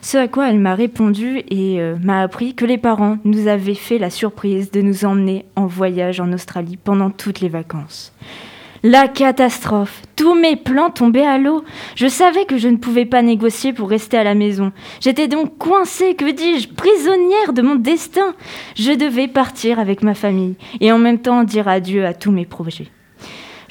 Ce 0.01 0.17
à 0.17 0.29
quoi 0.29 0.49
elle 0.49 0.61
m'a 0.61 0.77
répondu 0.77 1.43
et 1.51 1.81
euh, 1.81 1.97
m'a 2.01 2.21
appris 2.23 2.55
que 2.55 2.65
les 2.65 2.79
parents 2.79 3.19
nous 3.25 3.49
avaient 3.49 3.75
fait 3.75 3.99
la 3.99 4.11
surprise 4.11 4.71
de 4.71 4.81
nous 4.81 5.05
emmener 5.05 5.45
en 5.57 5.67
voyage 5.67 6.21
en 6.21 6.33
Australie 6.33 6.77
pendant 6.77 7.11
toutes 7.11 7.41
les 7.41 7.49
vacances. 7.49 8.13
La 8.85 9.09
catastrophe. 9.09 10.03
Tous 10.15 10.37
mes 10.37 10.55
plans 10.55 10.91
tombaient 10.91 11.27
à 11.27 11.39
l'eau. 11.39 11.65
Je 11.97 12.07
savais 12.07 12.45
que 12.45 12.59
je 12.59 12.69
ne 12.69 12.77
pouvais 12.77 13.07
pas 13.07 13.23
négocier 13.23 13.73
pour 13.73 13.91
rester 13.91 14.19
à 14.19 14.25
la 14.25 14.37
maison. 14.37 14.71
J'étais 15.01 15.27
donc 15.27 15.59
coincée, 15.59 16.15
que 16.15 16.31
dis-je, 16.31 16.69
prisonnière 16.69 17.53
de 17.53 17.63
mon 17.63 17.75
destin. 17.75 18.37
Je 18.77 18.93
devais 18.93 19.27
partir 19.27 19.81
avec 19.81 20.05
ma 20.05 20.15
famille 20.15 20.55
et 20.81 20.93
en 20.93 20.99
même 20.99 21.19
temps 21.19 21.43
dire 21.43 21.67
adieu 21.67 22.07
à 22.07 22.15
tous 22.15 22.31
mes 22.31 22.47
projets. 22.47 22.87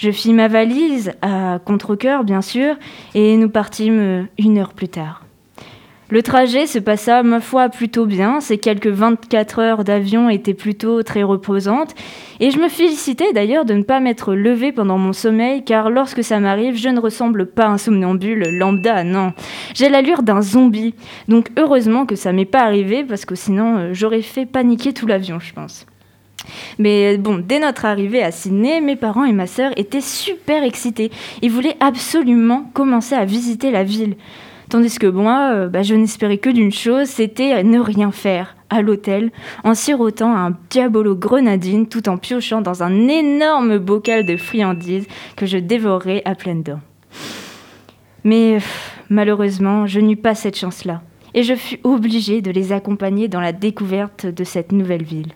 Je 0.02 0.10
fis 0.10 0.34
ma 0.34 0.48
valise, 0.48 1.14
à 1.22 1.60
contre-coeur 1.64 2.24
bien 2.24 2.42
sûr, 2.42 2.74
et 3.14 3.38
nous 3.38 3.50
partîmes 3.50 4.00
euh, 4.00 4.24
une 4.40 4.58
heure 4.58 4.74
plus 4.74 4.90
tard. 4.90 5.26
Le 6.10 6.24
trajet 6.24 6.66
se 6.66 6.80
passa, 6.80 7.22
ma 7.22 7.40
foi, 7.40 7.70
plutôt 7.70 8.08
bien. 8.08 8.42
Ces 8.42 8.58
quelques 8.58 8.88
24 8.88 9.60
heures 9.60 9.84
d'avion 9.84 10.28
étaient 10.28 10.56
plutôt 10.56 11.04
très 11.04 11.22
reposantes. 11.22 11.94
Et 12.40 12.50
je 12.50 12.58
me 12.58 12.68
félicitais 12.68 13.32
d'ailleurs 13.32 13.64
de 13.64 13.76
ne 13.76 13.84
pas 13.84 14.00
m'être 14.00 14.34
levée 14.34 14.72
pendant 14.72 14.98
mon 14.98 15.14
sommeil, 15.14 15.64
car 15.64 15.92
lorsque 15.92 16.24
ça 16.24 16.40
m'arrive, 16.40 16.76
je 16.76 16.90
ne 16.90 17.00
ressemble 17.00 17.46
pas 17.46 17.66
à 17.66 17.70
un 17.70 17.78
somnambule 17.78 18.58
lambda, 18.58 19.04
non. 19.04 19.34
J'ai 19.76 19.90
l'allure 19.90 20.24
d'un 20.24 20.42
zombie. 20.42 20.96
Donc 21.28 21.52
heureusement 21.60 22.08
que 22.08 22.16
ça 22.16 22.34
m'est 22.34 22.46
pas 22.46 22.64
arrivé, 22.64 23.04
parce 23.04 23.26
que 23.26 23.36
sinon 23.36 23.78
euh, 23.78 23.90
j'aurais 23.94 24.24
fait 24.24 24.48
paniquer 24.48 24.94
tout 24.94 25.06
l'avion, 25.06 25.40
je 25.40 25.54
pense. 25.54 25.86
Mais 26.80 27.18
bon, 27.18 27.44
dès 27.46 27.60
notre 27.60 27.86
arrivée 27.86 28.24
à 28.24 28.32
Sydney, 28.32 28.82
mes 28.82 28.96
parents 28.96 29.26
et 29.26 29.34
ma 29.34 29.48
sœur 29.48 29.72
étaient 29.78 30.02
super 30.02 30.64
excités. 30.64 31.12
Ils 31.42 31.52
voulaient 31.52 31.78
absolument 31.80 32.70
commencer 32.74 33.16
à 33.16 33.26
visiter 33.26 33.72
la 33.72 33.84
ville. 33.84 34.16
Tandis 34.70 34.98
que 35.00 35.08
moi, 35.08 35.52
euh, 35.52 35.68
bah, 35.68 35.84
je 35.84 35.96
n'espérais 35.96 36.38
que 36.38 36.50
d'une 36.50 36.72
chose, 36.72 37.08
c'était 37.08 37.62
ne 37.62 37.80
rien 37.80 38.12
faire 38.12 38.56
à 38.70 38.82
l'hôtel, 38.82 39.32
en 39.66 39.74
sirotant 39.74 40.34
un 40.34 40.56
diabolo 40.70 41.14
grenadine 41.14 41.88
tout 41.88 42.08
en 42.08 42.18
piochant 42.18 42.62
dans 42.62 42.82
un 42.82 43.10
énorme 43.10 43.80
bocal 43.80 44.26
de 44.26 44.38
friandises 44.38 45.08
que 45.36 45.46
je 45.46 45.58
dévorais 45.58 46.22
à 46.24 46.36
pleines 46.36 46.64
dents. 46.64 46.80
Mais 48.24 48.54
pff, 48.54 48.98
malheureusement, 49.10 49.88
je 49.88 50.00
n'eus 50.00 50.16
pas 50.16 50.36
cette 50.36 50.58
chance-là. 50.58 51.02
Et 51.34 51.44
je 51.44 51.56
fus 51.56 51.80
obligée 51.84 52.42
de 52.42 52.52
les 52.52 52.74
accompagner 52.74 53.28
dans 53.28 53.40
la 53.40 53.54
découverte 53.54 54.26
de 54.26 54.44
cette 54.44 54.72
nouvelle 54.72 55.04
ville. 55.04 55.32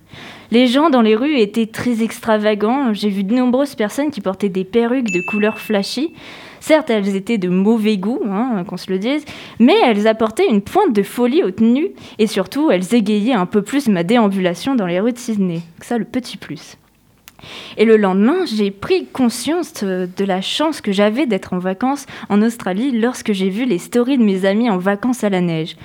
Les 0.51 0.67
gens 0.67 0.89
dans 0.89 1.01
les 1.01 1.15
rues 1.15 1.37
étaient 1.37 1.67
très 1.67 2.03
extravagants. 2.03 2.93
J'ai 2.93 3.09
vu 3.09 3.23
de 3.23 3.33
nombreuses 3.33 3.75
personnes 3.75 4.11
qui 4.11 4.21
portaient 4.21 4.49
des 4.49 4.65
perruques 4.65 5.11
de 5.11 5.29
couleur 5.29 5.59
flashy. 5.59 6.13
Certes, 6.59 6.89
elles 6.89 7.15
étaient 7.15 7.37
de 7.37 7.47
mauvais 7.47 7.97
goût, 7.97 8.21
hein, 8.27 8.63
qu'on 8.67 8.77
se 8.77 8.89
le 8.91 8.97
dise, 8.97 9.23
mais 9.59 9.75
elles 9.85 10.07
apportaient 10.07 10.49
une 10.49 10.61
pointe 10.61 10.93
de 10.93 11.03
folie 11.03 11.43
aux 11.43 11.51
tenues 11.51 11.91
et 12.17 12.25
surtout, 12.25 12.71
elles 12.71 12.95
égayaient 12.95 13.33
un 13.33 13.45
peu 13.45 13.61
plus 13.61 13.87
ma 13.87 14.03
déambulation 14.03 14.73
dans 14.75 14.87
les 14.87 14.99
rues 14.99 15.13
de 15.13 15.17
Sydney. 15.19 15.61
Ça, 15.81 15.97
le 15.97 16.05
petit 16.05 16.37
plus. 16.37 16.77
Et 17.77 17.85
le 17.85 17.97
lendemain, 17.97 18.45
j'ai 18.45 18.71
pris 18.71 19.05
conscience 19.07 19.73
euh, 19.83 20.07
de 20.17 20.25
la 20.25 20.41
chance 20.41 20.81
que 20.81 20.91
j'avais 20.91 21.25
d'être 21.25 21.53
en 21.53 21.59
vacances 21.59 22.05
en 22.29 22.41
Australie 22.41 22.91
lorsque 22.91 23.33
j'ai 23.33 23.49
vu 23.49 23.65
les 23.65 23.77
stories 23.77 24.17
de 24.17 24.23
mes 24.23 24.45
amis 24.45 24.69
en 24.69 24.77
vacances 24.77 25.23
à 25.23 25.29
la 25.29 25.41
neige. 25.41 25.75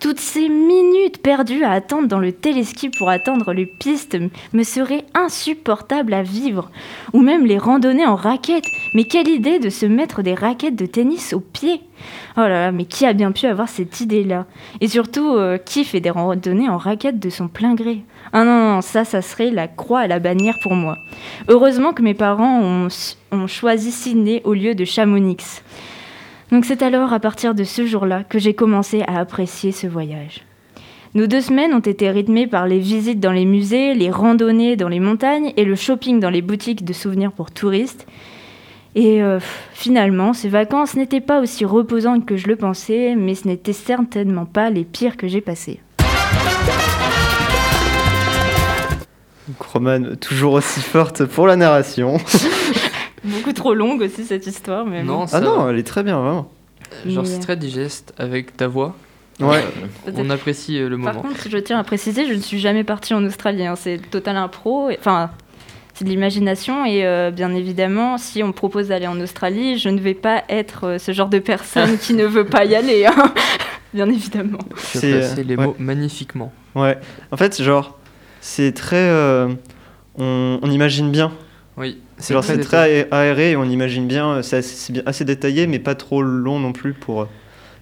Toutes 0.00 0.20
ces 0.20 0.48
minutes 0.48 1.20
perdues 1.20 1.64
à 1.64 1.72
attendre 1.72 2.06
dans 2.06 2.20
le 2.20 2.30
téléski 2.30 2.88
pour 2.88 3.10
atteindre 3.10 3.52
les 3.52 3.66
pistes 3.66 4.16
me 4.52 4.62
seraient 4.62 5.04
insupportables 5.12 6.14
à 6.14 6.22
vivre. 6.22 6.70
Ou 7.12 7.20
même 7.20 7.44
les 7.44 7.58
randonnées 7.58 8.06
en 8.06 8.14
raquettes. 8.14 8.68
Mais 8.94 9.04
quelle 9.04 9.26
idée 9.26 9.58
de 9.58 9.70
se 9.70 9.86
mettre 9.86 10.22
des 10.22 10.34
raquettes 10.34 10.76
de 10.76 10.86
tennis 10.86 11.32
aux 11.32 11.40
pieds 11.40 11.80
Oh 12.36 12.42
là 12.42 12.48
là, 12.48 12.72
mais 12.72 12.84
qui 12.84 13.06
a 13.06 13.12
bien 13.12 13.32
pu 13.32 13.46
avoir 13.46 13.68
cette 13.68 14.00
idée-là? 14.00 14.46
Et 14.80 14.86
surtout, 14.86 15.34
euh, 15.34 15.58
qui 15.58 15.84
fait 15.84 16.00
des 16.00 16.10
randonnées 16.10 16.68
en 16.68 16.78
raquettes 16.78 17.18
de 17.18 17.30
son 17.30 17.48
plein 17.48 17.74
gré? 17.74 18.02
Ah 18.32 18.44
non, 18.44 18.74
non, 18.74 18.80
ça, 18.80 19.04
ça 19.04 19.22
serait 19.22 19.50
la 19.50 19.68
croix 19.68 20.00
à 20.00 20.06
la 20.06 20.18
bannière 20.18 20.54
pour 20.62 20.74
moi. 20.74 20.96
Heureusement 21.48 21.92
que 21.92 22.02
mes 22.02 22.14
parents 22.14 22.60
ont, 22.60 22.88
ont 23.32 23.46
choisi 23.46 23.90
Sydney 23.90 24.42
au 24.44 24.54
lieu 24.54 24.74
de 24.74 24.84
Chamonix. 24.84 25.62
Donc 26.50 26.64
c'est 26.64 26.82
alors 26.82 27.12
à 27.12 27.20
partir 27.20 27.54
de 27.54 27.64
ce 27.64 27.86
jour-là 27.86 28.24
que 28.24 28.38
j'ai 28.38 28.54
commencé 28.54 29.02
à 29.02 29.18
apprécier 29.18 29.72
ce 29.72 29.86
voyage. 29.86 30.44
Nos 31.14 31.26
deux 31.26 31.40
semaines 31.40 31.72
ont 31.72 31.80
été 31.80 32.10
rythmées 32.10 32.46
par 32.46 32.66
les 32.66 32.78
visites 32.78 33.20
dans 33.20 33.32
les 33.32 33.46
musées, 33.46 33.94
les 33.94 34.10
randonnées 34.10 34.76
dans 34.76 34.88
les 34.88 35.00
montagnes 35.00 35.52
et 35.56 35.64
le 35.64 35.74
shopping 35.74 36.20
dans 36.20 36.30
les 36.30 36.42
boutiques 36.42 36.84
de 36.84 36.92
souvenirs 36.92 37.32
pour 37.32 37.50
touristes. 37.50 38.06
Et 38.94 39.22
euh, 39.22 39.38
finalement, 39.72 40.32
ces 40.32 40.48
vacances 40.48 40.96
n'étaient 40.96 41.20
pas 41.20 41.40
aussi 41.40 41.64
reposantes 41.64 42.26
que 42.26 42.36
je 42.36 42.46
le 42.46 42.56
pensais, 42.56 43.14
mais 43.16 43.34
ce 43.34 43.46
n'était 43.46 43.72
certainement 43.72 44.44
pas 44.44 44.70
les 44.70 44.84
pires 44.84 45.16
que 45.16 45.28
j'ai 45.28 45.40
passées. 45.40 45.80
Donc, 49.48 49.62
Romane, 49.62 50.16
toujours 50.16 50.52
aussi 50.54 50.80
forte 50.80 51.24
pour 51.24 51.46
la 51.46 51.56
narration. 51.56 52.18
Beaucoup 53.24 53.52
trop 53.52 53.74
longue 53.74 54.02
aussi 54.02 54.24
cette 54.24 54.46
histoire, 54.46 54.84
mais. 54.86 55.02
Non, 55.02 55.26
ça 55.26 55.38
ah 55.38 55.40
non, 55.40 55.68
elle 55.68 55.78
est 55.78 55.82
très 55.86 56.02
bien, 56.02 56.20
vraiment. 56.20 56.50
Genre, 57.06 57.24
Mais, 57.24 57.28
c'est 57.30 57.40
très 57.40 57.56
digeste 57.56 58.14
avec 58.18 58.56
ta 58.56 58.68
voix. 58.68 58.94
Ouais. 59.40 59.62
Euh, 60.06 60.12
on 60.16 60.30
apprécie 60.30 60.78
euh, 60.78 60.88
le 60.88 60.98
Par 60.98 61.14
moment. 61.14 61.28
contre, 61.28 61.48
je 61.48 61.58
tiens 61.58 61.78
à 61.78 61.84
préciser, 61.84 62.26
je 62.26 62.34
ne 62.34 62.40
suis 62.40 62.58
jamais 62.58 62.84
partie 62.84 63.14
en 63.14 63.24
Australie. 63.24 63.66
hein. 63.66 63.76
C'est 63.76 63.98
total 64.10 64.36
impro. 64.36 64.90
Enfin, 64.98 65.30
c'est 65.94 66.04
de 66.04 66.10
l'imagination. 66.10 66.84
Et 66.86 67.04
euh, 67.06 67.30
bien 67.30 67.54
évidemment, 67.54 68.18
si 68.18 68.42
on 68.42 68.48
me 68.48 68.52
propose 68.52 68.88
d'aller 68.88 69.06
en 69.06 69.20
Australie, 69.20 69.78
je 69.78 69.88
ne 69.88 70.00
vais 70.00 70.14
pas 70.14 70.44
être 70.48 70.84
euh, 70.86 70.98
ce 70.98 71.12
genre 71.12 71.28
de 71.28 71.38
personne 71.40 71.98
qui 71.98 72.14
ne 72.14 72.24
veut 72.24 72.46
pas 72.46 72.64
y 72.64 72.74
aller. 72.74 73.04
hein. 73.06 73.32
bien 73.94 74.08
évidemment. 74.08 74.58
Tu 74.92 74.98
as 74.98 75.00
C'est, 75.00 75.12
euh, 75.12 75.42
les 75.44 75.56
ouais. 75.56 75.66
mots 75.66 75.76
magnifiquement. 75.78 76.52
Ouais. 76.74 76.98
En 77.30 77.36
fait, 77.36 77.60
genre, 77.62 77.97
c'est 78.40 78.72
très. 78.72 78.96
euh, 78.96 79.48
on, 80.18 80.58
on 80.62 80.70
imagine 80.70 81.10
bien. 81.10 81.32
Oui, 81.76 81.98
C'est 82.18 82.34
très 82.60 83.02
aé- 83.02 83.06
aéré 83.12 83.50
et 83.52 83.56
on 83.56 83.64
imagine 83.64 84.06
bien. 84.08 84.28
euh, 84.36 84.42
C'est 84.42 84.56
assez, 85.06 85.24
détaillé, 85.24 85.66
mais 85.68 85.78
pas 85.78 85.94
trop 85.94 86.22
long 86.22 86.58
non 86.58 86.72
plus 86.72 86.92
pour 86.92 87.22
euh, 87.22 87.24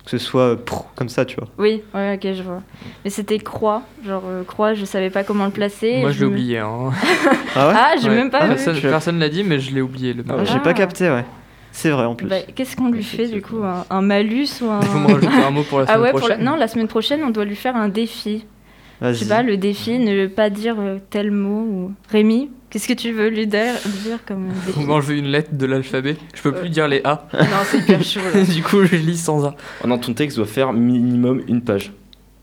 que 0.05 0.11
ce 0.11 0.19
soit 0.19 0.43
euh, 0.43 0.57
comme 0.97 1.09
ça, 1.09 1.25
tu 1.25 1.37
vois. 1.37 1.49
Oui, 1.59 1.83
ouais, 1.95 2.15
ok, 2.23 2.35
je 2.35 2.43
vois. 2.43 2.63
Mais 3.05 3.11
c'était 3.11 3.39
croix. 3.39 3.83
Genre, 4.07 4.23
euh, 4.27 4.45
croix, 4.45 4.75
je 4.75 4.85
savais 4.85 5.09
pas 5.09 5.25
comment 5.25 5.47
le 5.47 5.51
placer. 5.51 6.01
Moi, 6.03 6.11
je 6.13 6.21
l'ai 6.21 6.27
me- 6.27 6.31
oublié. 6.31 6.59
Hein. 6.59 6.91
Ah 7.59 7.69
ouais 7.69 7.75
Ah, 7.75 7.95
j'ai 8.01 8.11
Ouais. 8.11 8.17
même 8.17 8.31
pas 8.31 8.47
vu. 8.47 8.81
Personne, 8.83 9.19
l'a 9.19 9.31
dit, 9.31 9.43
mais 9.43 9.59
je 9.61 9.75
l'ai 9.75 9.81
oublié. 9.81 10.13
Le 10.13 10.23
Ah. 10.29 10.45
J'ai 10.45 10.57
Ah. 10.57 10.61
pas 10.61 10.75
capté, 10.75 11.09
ouais. 11.09 11.25
C'est 11.73 11.89
vrai 11.91 12.05
en 12.05 12.15
plus. 12.15 12.27
Bah, 12.29 12.37
Qu'est-ce 12.55 12.77
qu'on 12.77 12.91
lui 12.91 13.03
fait 13.03 13.29
du 13.29 13.41
coup? 13.41 13.63
Un, 13.65 13.85
un 13.89 14.01
malus 14.03 14.49
ou 14.63 14.67
un. 14.71 14.81
Il 14.83 14.87
faut 14.89 14.99
me 14.99 15.07
rajouter 15.15 15.27
un 15.43 15.51
mot 15.51 15.63
pour 15.63 15.79
la 15.79 15.85
Ah 15.89 15.95
semaine 15.95 16.03
ouais, 16.03 16.11
pour 16.11 16.21
la- 16.21 16.27
prochaine. 16.35 16.45
non, 16.45 16.57
la 16.57 16.69
semaine 16.69 16.89
prochaine, 16.89 17.21
on 17.25 17.31
doit 17.31 17.45
lui 17.47 17.57
faire 17.57 17.77
un 17.77 17.89
défi. 17.89 18.45
Je 19.03 19.13
sais 19.13 19.29
pas, 19.29 19.43
le 19.43 19.57
défi, 19.57 19.99
ne 19.99 20.27
pas 20.27 20.51
dire 20.51 20.77
euh, 20.79 20.99
tel 21.11 21.31
mot 21.31 21.61
ou. 21.63 21.93
Rémi, 22.11 22.51
qu'est-ce 22.71 22.89
que 22.89 22.93
tu 22.95 23.13
veux 23.13 23.29
lui 23.29 23.47
dire, 23.47 23.75
comme 24.27 24.49
défi? 24.67 24.79
Vous 24.79 24.87
m'enlevez 24.87 25.19
une 25.19 25.27
lettre 25.27 25.51
de 25.55 25.67
l'alphabet. 25.67 26.17
Je 26.35 26.43
peux 26.43 26.53
plus 26.53 26.71
dire 26.71 26.89
les 26.89 27.01
A. 27.05 27.27
Non, 27.35 27.41
c'est 27.65 27.79
hyper 27.79 28.03
chaud. 28.03 28.21
là. 28.35 28.43
du 28.55 28.63
coup, 28.63 28.85
je 28.85 28.97
lis 28.97 29.19
sans 29.19 29.45
A. 29.47 29.55
Oh 29.85 29.87
non, 29.87 29.99
ton 29.99 30.15
texte 30.15 30.37
doit 30.39 30.47
faire 30.47 30.73
minimum 30.73 31.43
une 31.49 31.63
page. 31.63 31.93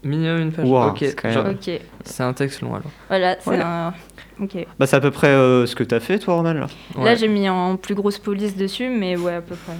Minimum 0.04 0.42
une 0.42 0.52
page. 0.52 0.66
Wow, 0.68 0.90
ok, 0.90 0.98
c'est 1.00 1.16
quand 1.16 1.30
même- 1.30 1.34
genre, 1.34 1.48
ok, 1.52 1.80
c'est 2.04 2.24
un 2.24 2.34
texte 2.34 2.62
long 2.62 2.76
alors. 2.76 2.92
voilà, 3.08 3.36
c'est 3.36 3.44
Voilà. 3.46 3.88
un. 3.88 3.94
Ok. 4.42 4.66
Bah, 4.80 4.86
c'est 4.88 4.96
à 4.96 5.00
peu 5.00 5.12
près 5.12 5.28
euh, 5.28 5.66
ce 5.68 5.76
que 5.76 5.84
t'as 5.84 6.00
fait, 6.00 6.18
toi, 6.20 6.34
Roman, 6.36 6.54
là. 6.54 6.68
Là, 6.98 7.16
j'ai 7.16 7.28
mis 7.28 7.48
en 7.48 7.78
plus 7.78 7.94
grosse 7.96 8.18
police 8.18 8.56
dessus, 8.58 8.90
mais 8.90 9.16
ouais, 9.16 9.36
à 9.36 9.42
peu 9.42 9.56
près. 9.56 9.74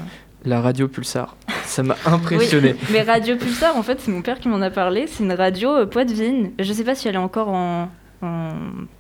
La 0.46 0.62
radio 0.62 0.88
pulsar. 0.88 1.36
Ça 1.66 1.84
m'a 1.84 1.96
impressionné. 2.06 2.74
Oui, 2.82 2.88
mais 2.92 3.02
Radio 3.02 3.36
Pulsar, 3.38 3.76
en 3.78 3.84
fait, 3.84 4.00
c'est 4.02 4.12
mon 4.12 4.22
père 4.22 4.40
qui 4.40 4.50
m'en 4.50 4.62
a 4.62 4.70
parlé. 4.70 5.08
C'est 5.08 5.24
une 5.24 5.32
radio 5.34 5.70
euh, 5.72 5.86
Poitevine. 5.86 6.52
Je 6.60 6.72
sais 6.74 6.84
pas 6.84 6.94
si 6.96 7.08
elle 7.08 7.16
est 7.16 7.18
encore 7.18 7.48
en, 7.50 7.90
en- 8.22 8.50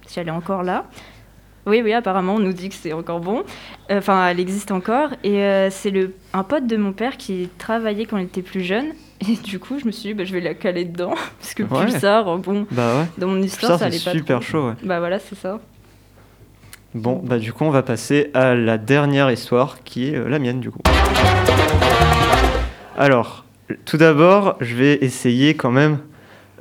si 0.07 0.19
elle 0.19 0.29
est 0.29 0.31
encore 0.31 0.63
là. 0.63 0.85
Oui, 1.65 1.81
oui, 1.83 1.93
apparemment, 1.93 2.35
on 2.35 2.39
nous 2.39 2.53
dit 2.53 2.69
que 2.69 2.75
c'est 2.75 2.93
encore 2.93 3.19
bon. 3.19 3.43
Euh, 3.91 3.97
Enfin, 3.99 4.27
elle 4.29 4.39
existe 4.39 4.71
encore. 4.71 5.09
Et 5.23 5.43
euh, 5.43 5.69
c'est 5.69 5.91
le 5.91 6.13
un 6.33 6.43
pote 6.43 6.65
de 6.65 6.77
mon 6.77 6.93
père 6.93 7.17
qui 7.17 7.49
travaillait 7.57 8.05
quand 8.05 8.17
il 8.17 8.25
était 8.25 8.41
plus 8.41 8.61
jeune. 8.61 8.87
Et 9.29 9.35
du 9.35 9.59
coup, 9.59 9.77
je 9.79 9.85
me 9.85 9.91
suis 9.91 10.09
dit, 10.09 10.13
bah, 10.13 10.23
je 10.25 10.33
vais 10.33 10.41
la 10.41 10.53
caler 10.53 10.85
dedans. 10.85 11.13
Parce 11.39 11.53
que 11.53 11.63
Ouais. 11.63 11.85
Pulsar, 11.85 12.23
bon, 12.37 12.65
Bah 12.71 12.95
ouais. 13.01 13.05
dans 13.17 13.27
mon 13.27 13.41
histoire, 13.41 13.73
Ça, 13.73 13.77
ça 13.77 13.91
c'est 13.91 13.95
allait 13.95 14.03
pas 14.03 14.11
super 14.19 14.39
trop. 14.39 14.45
chaud, 14.49 14.67
ouais. 14.69 14.73
Bah 14.83 14.99
voilà, 14.99 15.19
c'est 15.19 15.35
ça. 15.35 15.59
Bon, 16.95 17.21
bah 17.23 17.37
du 17.39 17.51
coup, 17.53 17.63
on 17.65 17.71
va 17.71 17.81
passer 17.83 18.29
à 18.33 18.55
la 18.55 18.77
dernière 18.77 19.29
histoire 19.31 19.77
qui 19.83 20.09
est 20.09 20.15
euh, 20.15 20.29
la 20.29 20.39
mienne, 20.39 20.59
du 20.59 20.69
coup. 20.71 20.79
Alors, 22.97 23.43
tout 23.85 23.97
d'abord, 23.97 24.55
je 24.61 24.75
vais 24.75 24.99
essayer 25.01 25.55
quand 25.55 25.71
même 25.71 25.97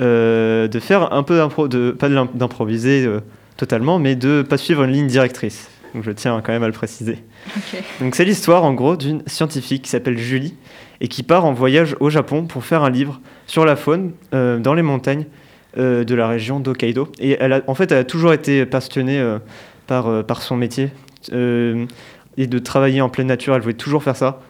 euh, 0.00 0.66
de 0.66 0.80
faire 0.80 1.12
un 1.12 1.22
peu 1.22 1.36
d'impro, 1.36 1.68
pas 1.68 2.08
d'improviser 2.08 3.04
euh, 3.04 3.20
totalement, 3.58 3.98
mais 3.98 4.16
de 4.16 4.40
pas 4.40 4.56
suivre 4.56 4.84
une 4.84 4.92
ligne 4.92 5.06
directrice. 5.06 5.70
Donc 5.94 6.04
je 6.04 6.10
tiens 6.10 6.40
quand 6.42 6.52
même 6.52 6.62
à 6.62 6.66
le 6.66 6.72
préciser. 6.72 7.18
Donc 8.00 8.14
c'est 8.14 8.24
l'histoire 8.24 8.64
en 8.64 8.72
gros 8.72 8.96
d'une 8.96 9.22
scientifique 9.26 9.82
qui 9.82 9.90
s'appelle 9.90 10.16
Julie 10.16 10.54
et 11.02 11.08
qui 11.08 11.22
part 11.22 11.44
en 11.44 11.52
voyage 11.52 11.96
au 12.00 12.08
Japon 12.08 12.44
pour 12.44 12.64
faire 12.64 12.82
un 12.82 12.88
livre 12.88 13.20
sur 13.46 13.66
la 13.66 13.76
faune 13.76 14.12
euh, 14.32 14.58
dans 14.58 14.72
les 14.74 14.82
montagnes 14.82 15.26
de 15.74 16.14
la 16.14 16.28
région 16.28 16.60
d'Hokkaido. 16.60 17.08
Et 17.18 17.38
elle 17.40 17.54
a, 17.54 17.62
en 17.66 17.74
fait, 17.74 17.90
elle 17.92 17.98
a 17.98 18.04
toujours 18.04 18.34
été 18.34 18.66
passionnée 18.66 19.26
par, 19.86 20.22
par 20.26 20.42
son 20.42 20.54
métier 20.54 20.90
et 21.32 22.46
de 22.46 22.58
travailler 22.58 23.00
en 23.00 23.08
pleine 23.08 23.28
nature. 23.28 23.54
Elle 23.54 23.62
voulait 23.62 23.72
toujours 23.72 24.02
faire 24.02 24.14
ça. 24.14 24.42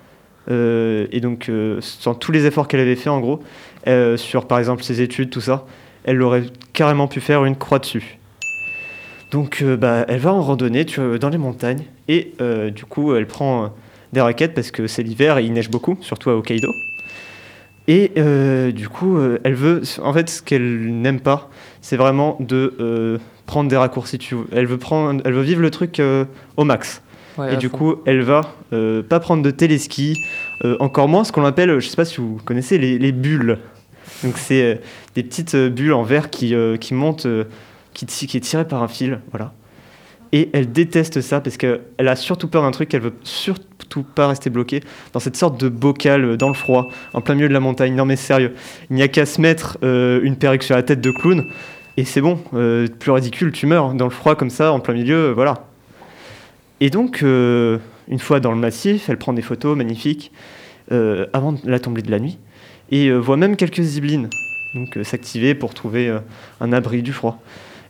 Euh, 0.51 1.07
et 1.13 1.21
donc, 1.21 1.49
euh, 1.49 1.79
sans 1.81 2.15
tous 2.15 2.33
les 2.33 2.47
efforts 2.47 2.69
qu'elle 2.69 2.81
avait 2.81 2.97
fait, 2.97 3.11
en 3.11 3.21
gros, 3.21 3.41
euh, 3.87 4.17
sur 4.17 4.47
par 4.47 4.59
exemple 4.59 4.83
ses 4.83 5.01
études, 5.01 5.31
tout 5.31 5.41
ça, 5.41 5.67
elle 6.05 6.21
aurait 6.23 6.45
carrément 6.73 7.09
pu 7.09 7.21
faire 7.21 7.45
une 7.45 7.57
croix 7.57 7.79
dessus. 7.79 8.19
Donc, 9.31 9.65
bah, 9.65 10.05
elle 10.09 10.21
va 10.21 10.33
en 10.33 10.43
randonnée 10.43 10.85
tu 10.85 11.01
vois, 11.01 11.19
dans 11.19 11.31
les 11.31 11.39
montagnes 11.39 11.85
et 12.07 12.33
du 12.75 12.85
coup, 12.85 13.15
elle 13.15 13.27
prend 13.27 13.73
des 14.13 14.21
raquettes 14.21 14.53
parce 14.53 14.71
que 14.71 14.87
c'est 14.87 15.03
l'hiver 15.03 15.39
et 15.39 15.45
il 15.45 15.55
neige 15.55 15.71
beaucoup, 15.71 15.97
surtout 16.03 16.29
à 16.29 16.37
Hokkaido. 16.37 16.69
Et 17.89 18.11
du 18.75 18.91
coup, 18.91 19.19
elle 19.43 19.55
veut. 19.55 19.81
En 20.03 20.13
fait, 20.13 20.29
ce 20.29 20.43
qu'elle 20.43 21.01
n'aime 21.01 21.21
pas, 21.21 21.49
c'est 21.81 21.97
vraiment 21.97 22.37
de 22.41 23.19
prendre 23.47 23.71
des 23.71 23.77
raccourcis. 23.79 24.19
Tu, 24.19 24.37
elle 24.53 24.67
veut 24.67 24.77
prendre, 24.77 25.23
elle 25.25 25.33
veut 25.33 25.41
vivre 25.41 25.63
le 25.63 25.71
truc 25.71 26.03
au 26.59 26.65
max. 26.65 27.01
Ouais, 27.39 27.55
Et 27.55 27.57
du 27.57 27.69
fond. 27.69 27.77
coup, 27.79 27.95
elle 28.05 28.23
va 28.23 28.43
euh, 28.73 29.03
pas 29.03 29.21
prendre 29.21 29.43
de 29.43 29.51
téléski, 29.51 30.17
euh, 30.65 30.77
encore 30.81 31.09
moins 31.09 31.25
ce 31.25 31.33
qu'on 31.33 31.45
appelle, 31.45 31.79
je 31.79 31.89
sais 31.89 31.97
pas 31.97 32.05
si 32.05 32.19
vous 32.19 32.39
connaissez, 32.45 32.79
les, 32.79 32.99
les 32.99 33.13
bulles. 33.13 33.59
Donc 34.23 34.37
c'est 34.37 34.63
euh, 34.63 34.75
des 35.15 35.23
petites 35.23 35.57
bulles 35.57 35.95
en 35.95 36.03
verre 36.03 36.31
qui, 36.31 36.55
qui 36.81 36.95
montent, 36.95 37.27
qui, 37.95 38.07
qui 38.07 38.37
est 38.37 38.41
tirée 38.41 38.67
par 38.67 38.83
un 38.83 38.89
fil, 38.89 39.21
voilà. 39.31 39.53
Et 40.35 40.49
elle 40.55 40.73
déteste 40.73 41.21
ça 41.21 41.41
parce 41.41 41.59
qu'elle 41.59 41.81
a 41.99 42.17
surtout 42.17 42.49
peur 42.49 42.63
d'un 42.63 42.71
truc, 42.71 42.89
qu'elle 42.89 43.03
veut 43.03 43.13
surtout 43.23 44.03
pas 44.03 44.29
rester 44.29 44.49
bloquée 44.49 44.81
dans 45.13 45.21
cette 45.21 45.37
sorte 45.37 45.61
de 45.61 45.69
bocal 45.69 46.39
dans 46.39 46.49
le 46.49 46.55
froid, 46.55 46.89
en 47.13 47.21
plein 47.21 47.35
milieu 47.35 47.49
de 47.49 47.53
la 47.53 47.61
montagne. 47.61 47.95
Non 47.95 48.07
mais 48.07 48.17
sérieux, 48.17 48.55
il 48.89 48.97
n'y 48.97 49.03
a 49.03 49.09
qu'à 49.09 49.27
se 49.27 49.41
mettre 49.43 49.77
une 49.83 50.37
perruque 50.37 50.63
sur 50.63 50.75
la 50.75 50.83
tête 50.83 51.03
de 51.03 51.11
clown 51.11 51.45
et 51.99 52.07
c'est 52.07 52.23
bon, 52.23 52.39
plus 52.99 53.11
ridicule, 53.11 53.53
tu 53.53 53.67
meurs 53.67 53.93
dans 53.93 54.07
le 54.07 54.11
froid 54.11 54.35
comme 54.35 54.49
ça, 54.49 54.73
en 54.73 54.81
plein 54.81 54.95
milieu, 54.95 55.33
voilà. 55.33 55.67
Et 56.83 56.91
donc, 56.91 57.23
euh, 57.23 57.79
une 58.09 58.19
fois 58.19 58.41
dans 58.41 58.51
le 58.51 58.59
massif, 58.59 59.09
elle 59.09 59.17
prend 59.17 59.33
des 59.33 59.41
photos 59.41 59.77
magnifiques 59.77 60.33
euh, 60.91 61.27
avant 61.33 61.55
la 61.63 61.79
tombée 61.79 62.03
de 62.03 62.11
la 62.11 62.19
nuit 62.19 62.41
et 62.91 63.07
euh, 63.07 63.19
voit 63.19 63.37
même 63.37 63.55
quelques 63.55 63.83
ziblines 63.83 64.29
s'activer 65.05 65.55
pour 65.55 65.75
trouver 65.75 66.13
un 66.61 66.73
abri 66.73 67.03
du 67.03 67.13
froid. 67.13 67.41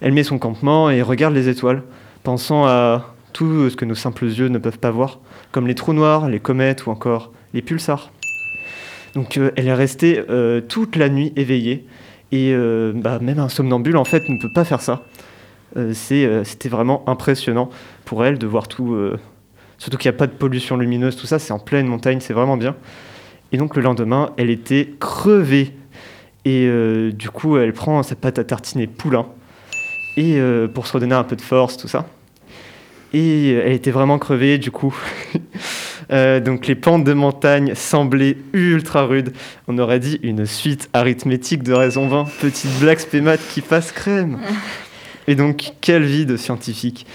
Elle 0.02 0.12
met 0.12 0.24
son 0.24 0.38
campement 0.38 0.90
et 0.90 1.00
regarde 1.00 1.32
les 1.32 1.48
étoiles, 1.48 1.84
pensant 2.22 2.66
à 2.66 3.14
tout 3.32 3.70
ce 3.70 3.76
que 3.76 3.86
nos 3.86 3.94
simples 3.94 4.26
yeux 4.26 4.48
ne 4.48 4.58
peuvent 4.58 4.80
pas 4.80 4.90
voir, 4.90 5.20
comme 5.52 5.66
les 5.66 5.74
trous 5.74 5.94
noirs, 5.94 6.28
les 6.28 6.40
comètes 6.40 6.84
ou 6.84 6.90
encore 6.90 7.32
les 7.54 7.62
pulsars. 7.62 8.10
Donc 9.14 9.38
elle 9.56 9.68
est 9.68 9.74
restée 9.74 10.20
toute 10.68 10.96
la 10.96 11.08
nuit 11.08 11.32
éveillée 11.36 11.86
et 12.32 12.52
bah, 12.96 13.20
même 13.20 13.38
un 13.38 13.48
somnambule 13.48 13.96
en 13.96 14.04
fait 14.04 14.28
ne 14.28 14.38
peut 14.38 14.52
pas 14.52 14.64
faire 14.64 14.80
ça. 14.80 15.04
Euh, 15.76 15.94
euh, 16.12 16.44
c'était 16.44 16.68
vraiment 16.68 17.02
impressionnant 17.06 17.70
pour 18.04 18.24
elle 18.24 18.38
de 18.38 18.46
voir 18.46 18.68
tout. 18.68 18.94
euh, 18.94 19.18
surtout 19.78 19.96
qu'il 19.96 20.10
n'y 20.10 20.14
a 20.14 20.18
pas 20.18 20.26
de 20.26 20.32
pollution 20.32 20.76
lumineuse, 20.76 21.16
tout 21.16 21.26
ça, 21.26 21.38
c'est 21.38 21.52
en 21.52 21.58
pleine 21.58 21.86
montagne, 21.86 22.20
c'est 22.20 22.34
vraiment 22.34 22.56
bien. 22.56 22.76
Et 23.52 23.56
donc 23.56 23.76
le 23.76 23.82
lendemain, 23.82 24.32
elle 24.36 24.50
était 24.50 24.94
crevée. 25.00 25.72
Et 26.44 26.68
du 27.12 27.30
coup, 27.30 27.56
elle 27.56 27.72
prend 27.72 28.02
sa 28.02 28.16
pâte 28.16 28.38
à 28.38 28.44
tartiner 28.44 28.88
poulain. 28.88 29.26
Et 30.16 30.40
pour 30.74 30.86
se 30.88 30.92
redonner 30.94 31.14
un 31.14 31.22
peu 31.22 31.36
de 31.36 31.40
force, 31.40 31.76
tout 31.76 31.86
ça. 31.86 32.06
Et 33.12 33.50
elle 33.52 33.72
était 33.72 33.90
vraiment 33.90 34.18
crevée, 34.18 34.58
du 34.58 34.70
coup. 34.70 34.96
Donc 36.10 36.66
les 36.66 36.74
pentes 36.74 37.04
de 37.04 37.12
montagne 37.12 37.74
semblaient 37.74 38.38
ultra 38.54 39.04
rudes. 39.04 39.34
On 39.68 39.78
aurait 39.78 40.00
dit 40.00 40.18
une 40.22 40.46
suite 40.46 40.88
arithmétique 40.94 41.62
de 41.62 41.74
raison 41.74 42.08
20. 42.08 42.24
Petite 42.40 42.80
blague 42.80 42.98
spémat 42.98 43.36
qui 43.36 43.60
passe 43.60 43.92
crème. 43.92 44.38
Et 45.28 45.34
donc, 45.34 45.72
quelle 45.80 46.04
vie 46.04 46.26
de 46.26 46.36
scientifique. 46.36 47.06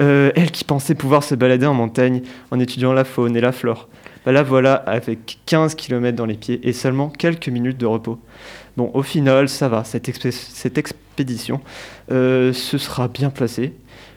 Euh, 0.00 0.32
elle 0.34 0.50
qui 0.50 0.64
pensait 0.64 0.94
pouvoir 0.96 1.22
se 1.22 1.36
balader 1.36 1.66
en 1.66 1.74
montagne 1.74 2.22
en 2.50 2.58
étudiant 2.58 2.92
la 2.92 3.04
faune 3.04 3.36
et 3.36 3.40
la 3.40 3.52
flore. 3.52 3.88
Bah 4.26 4.32
là 4.32 4.42
voilà, 4.42 4.74
avec 4.74 5.38
15 5.46 5.74
km 5.76 6.16
dans 6.16 6.26
les 6.26 6.34
pieds 6.34 6.58
et 6.66 6.72
seulement 6.72 7.10
quelques 7.10 7.48
minutes 7.48 7.78
de 7.78 7.86
repos. 7.86 8.18
Bon, 8.76 8.90
au 8.94 9.02
final, 9.02 9.48
ça 9.48 9.68
va, 9.68 9.84
cette, 9.84 10.08
expé- 10.08 10.32
cette 10.32 10.78
expédition 10.78 11.60
euh, 12.10 12.52
se 12.52 12.76
sera 12.76 13.06
bien 13.06 13.30
placée. 13.30 13.72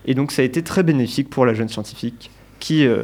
Et 0.08 0.16
donc 0.16 0.32
ça 0.32 0.42
a 0.42 0.46
été 0.46 0.63
très 0.63 0.82
bénéfique 0.82 1.30
pour 1.30 1.46
la 1.46 1.54
jeune 1.54 1.70
scientifique 1.70 2.32
qui, 2.60 2.88
euh, 2.88 3.04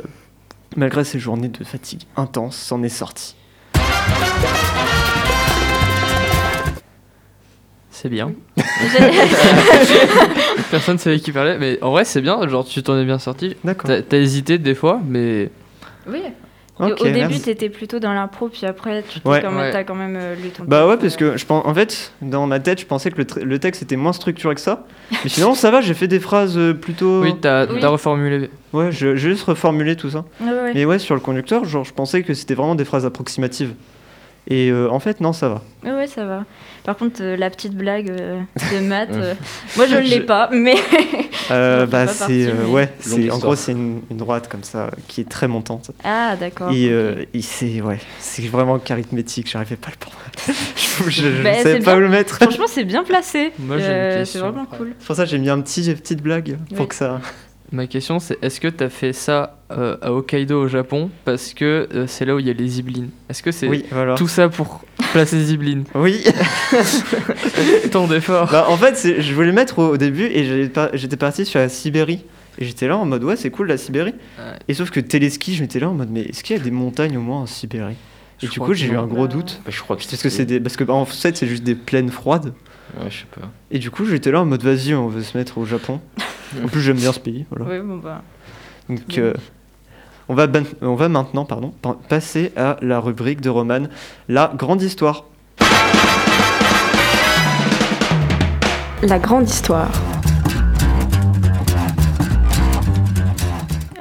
malgré 0.75 1.03
ses 1.03 1.19
journées 1.19 1.49
de 1.49 1.63
fatigue 1.63 2.03
intense, 2.15 2.55
s'en 2.57 2.81
est 2.81 2.89
sortie. 2.89 3.35
C'est 8.03 8.09
bien. 8.09 8.33
Personne 10.71 10.97
savait 10.97 11.19
qui 11.21 11.31
parlait, 11.31 11.57
mais 11.57 11.79
en 11.81 11.91
vrai, 11.91 12.03
c'est 12.03 12.19
bien. 12.19 12.45
Genre, 12.49 12.65
tu 12.65 12.83
t'en 12.83 12.97
es 12.99 13.05
bien 13.05 13.17
sorti. 13.17 13.55
D'accord. 13.63 13.87
T'as 13.89 14.01
t'as 14.01 14.17
hésité 14.17 14.57
des 14.57 14.75
fois, 14.75 14.99
mais 15.07 15.49
oui. 16.07 16.19
Au 16.79 16.87
début, 16.95 17.19
merci. 17.19 17.41
t'étais 17.43 17.69
plutôt 17.69 17.99
dans 17.99 18.11
l'impro, 18.13 18.49
puis 18.49 18.65
après, 18.65 19.03
tu 19.07 19.21
t'es 19.21 19.29
Ouais. 19.29 19.41
quand 19.41 19.51
même, 19.51 19.59
Ouais. 19.61 19.71
t'as 19.71 19.83
quand 19.85 19.95
même 19.95 20.17
euh, 20.19 20.35
lu 20.35 20.49
ton 20.49 20.63
Bah 20.65 20.85
ouais, 20.85 20.97
parce 20.97 21.13
euh. 21.13 21.17
que 21.17 21.37
je 21.37 21.45
pense, 21.45 21.65
en 21.65 21.73
fait, 21.73 22.11
dans 22.21 22.45
ma 22.45 22.59
tête, 22.59 22.81
je 22.81 22.85
pensais 22.85 23.09
que 23.09 23.17
le, 23.19 23.23
tr- 23.23 23.41
le 23.43 23.59
texte 23.59 23.83
était 23.83 23.95
moins 23.95 24.11
structuré 24.11 24.53
que 24.55 24.59
ça. 24.59 24.85
Mais 25.23 25.29
sinon, 25.29 25.53
ça 25.53 25.71
va, 25.71 25.79
j'ai 25.79 25.93
fait 25.93 26.07
des 26.09 26.19
phrases 26.19 26.57
euh, 26.57 26.73
plutôt. 26.73 27.21
oui, 27.21 27.35
t'as 27.39 27.67
Oui. 27.67 27.79
t'as 27.79 27.87
reformulé. 27.89 28.49
Ouais, 28.73 28.91
je- 28.91 29.15
j'ai 29.15 29.29
juste 29.29 29.43
reformulé 29.45 29.95
tout 29.95 30.09
ça. 30.09 30.25
Ouais, 30.41 30.49
ouais. 30.49 30.71
Mais 30.73 30.83
ouais, 30.83 30.99
sur 30.99 31.13
le 31.15 31.21
conducteur, 31.21 31.63
genre, 31.63 31.85
je 31.85 31.93
pensais 31.93 32.21
que 32.23 32.33
c'était 32.33 32.55
vraiment 32.55 32.75
des 32.75 32.85
phrases 32.85 33.05
approximatives. 33.05 33.73
Et 34.49 34.69
euh, 34.69 34.89
en 34.89 34.99
fait, 34.99 35.21
non, 35.21 35.31
ça 35.31 35.47
va. 35.49 35.61
Ouais, 35.85 35.91
ouais, 35.93 36.07
ça 36.07 36.25
va. 36.25 36.43
Par 36.83 36.97
contre, 36.97 37.21
euh, 37.21 37.37
la 37.37 37.49
petite 37.49 37.73
blague 37.75 38.09
euh, 38.09 38.41
de 38.73 38.79
maths, 38.87 39.09
euh, 39.13 39.33
moi 39.77 39.85
je 39.87 39.95
ne 39.95 40.01
l'ai 40.01 40.19
pas, 40.19 40.49
mais 40.51 40.75
Euh, 41.51 41.85
bah, 41.85 42.07
c'est. 42.07 42.47
euh, 42.47 42.53
mais- 42.63 42.69
ouais, 42.69 42.93
c'est, 42.99 43.15
en 43.15 43.19
histoire. 43.19 43.39
gros, 43.39 43.55
c'est 43.55 43.73
une, 43.73 44.01
une 44.09 44.17
droite 44.17 44.47
comme 44.47 44.63
ça, 44.63 44.89
qui 45.09 45.19
est 45.21 45.29
très 45.29 45.47
montante. 45.49 45.91
ah 46.03 46.35
d'accord. 46.39 46.71
Et, 46.71 46.87
euh, 46.89 47.25
c'est, 47.41 47.81
ouais, 47.81 47.99
c'est 48.19 48.47
vraiment 48.47 48.79
qu'arithmétique, 48.79 49.49
j'arrivais 49.51 49.75
pas 49.75 49.89
à 49.89 49.91
le 49.91 49.97
prendre. 49.97 50.17
je 51.09 51.09
je 51.09 51.43
Bah, 51.43 51.53
savais 51.61 51.79
pas 51.79 51.91
bien. 51.91 51.95
où 51.97 51.99
le 51.99 52.09
mettre. 52.09 52.35
Franchement, 52.41 52.65
c'est 52.67 52.85
bien 52.85 53.03
placé. 53.03 53.51
Moi, 53.59 53.77
j'ai 53.77 54.19
une 54.19 54.25
c'est 54.25 54.39
vraiment 54.39 54.65
cool. 54.65 54.93
C'est 54.99 55.05
pour 55.07 55.15
ça 55.17 55.23
que 55.25 55.29
j'ai 55.31 55.37
mis 55.37 55.49
un 55.49 55.59
petit 55.61 55.93
petite 55.93 56.21
blague 56.21 56.57
pour 56.69 56.81
Oui. 56.81 56.87
que 56.87 56.95
ça. 56.95 57.19
Ma 57.73 57.87
question, 57.87 58.19
c'est 58.19 58.37
est-ce 58.43 58.61
que 58.61 58.67
t'as 58.67 58.89
fait 58.89 59.13
ça 59.13 59.57
euh, 59.71 59.97
à 60.03 60.13
Hokkaido 60.13 60.61
au 60.61 60.67
Japon 60.67 61.09
parce 61.25 61.55
que 61.55 61.89
euh, 61.95 62.05
c'est 62.05 62.23
là 62.23 62.35
où 62.35 62.39
il 62.39 62.45
y 62.45 62.51
a 62.51 62.53
les 62.53 62.67
ziblines 62.67 63.09
Est-ce 63.31 63.41
que 63.41 63.51
c'est 63.51 63.67
Oui, 63.67 63.83
voilà. 63.89 64.13
tout 64.13 64.27
ça 64.27 64.47
pour 64.47 64.81
placer 65.11 65.43
ziblines 65.43 65.83
Oui. 65.95 66.23
Tant 67.91 68.07
d'efforts. 68.07 68.51
Bah, 68.51 68.67
en 68.69 68.77
fait, 68.77 69.19
je 69.19 69.33
voulais 69.33 69.51
mettre 69.51 69.79
au, 69.79 69.93
au 69.93 69.97
début 69.97 70.25
et 70.25 70.69
j'étais 70.93 71.17
parti 71.17 71.45
sur 71.47 71.59
la 71.59 71.67
Sibérie. 71.67 72.23
Et 72.59 72.65
j'étais 72.65 72.87
là 72.87 72.95
en 72.95 73.05
mode 73.05 73.23
ouais, 73.23 73.35
c'est 73.35 73.49
cool 73.49 73.67
la 73.69 73.77
Sibérie. 73.77 74.13
Ouais. 74.37 74.59
Et 74.67 74.75
sauf 74.75 74.91
que 74.91 74.99
téléski, 74.99 75.55
je 75.55 75.63
m'étais 75.63 75.79
là 75.79 75.89
en 75.89 75.95
mode 75.95 76.09
mais 76.11 76.21
est-ce 76.21 76.43
qu'il 76.43 76.55
y 76.55 76.59
a 76.59 76.61
des 76.63 76.69
montagnes 76.69 77.17
au 77.17 77.21
moins 77.21 77.41
en 77.41 77.45
Sibérie? 77.47 77.95
Et 78.43 78.45
Je 78.45 78.51
du 78.51 78.59
coup, 78.59 78.75
j'ai 78.75 78.85
eu 78.87 78.97
un 78.97 79.07
gros 79.07 79.27
doute. 79.27 79.61
Bah, 79.65 79.71
je 79.73 79.79
crois 79.81 79.95
que 79.95 80.03
Parce 80.07 80.21
que 80.21 80.29
c'est 80.29 80.45
des 80.45 80.59
parce 80.59 80.77
que 80.77 80.83
bah, 80.83 80.93
en 80.93 81.05
fait, 81.05 81.35
c'est 81.35 81.47
juste 81.47 81.63
des 81.63 81.73
plaines 81.73 82.11
froides. 82.11 82.53
Ouais, 82.99 83.09
je 83.09 83.19
sais 83.21 83.25
pas. 83.39 83.49
Et 83.71 83.79
du 83.79 83.89
coup, 83.89 84.05
j'étais 84.05 84.29
là 84.31 84.41
en 84.41 84.45
mode 84.45 84.61
vas-y, 84.61 84.93
on 84.93 85.07
veut 85.07 85.23
se 85.23 85.35
mettre 85.35 85.57
au 85.57 85.65
Japon. 85.65 85.99
En 86.63 86.67
plus, 86.67 86.81
j'aime 86.81 86.97
bien 86.97 87.11
ce 87.13 87.19
pays. 87.19 87.45
Voilà. 87.49 87.65
Oui, 87.71 87.79
bon 87.87 87.97
bah. 87.97 88.21
Donc, 88.89 89.17
euh, 89.17 89.33
on, 90.29 90.35
va 90.35 90.47
ban- 90.47 90.63
on 90.81 90.95
va 90.95 91.07
maintenant 91.09 91.45
pardon, 91.45 91.73
pa- 91.81 91.97
passer 92.09 92.51
à 92.57 92.77
la 92.81 92.99
rubrique 92.99 93.39
de 93.41 93.49
Roman, 93.49 93.83
la 94.27 94.51
grande 94.55 94.81
histoire. 94.81 95.25
La 99.01 99.19
grande 99.19 99.49
histoire. 99.49 99.89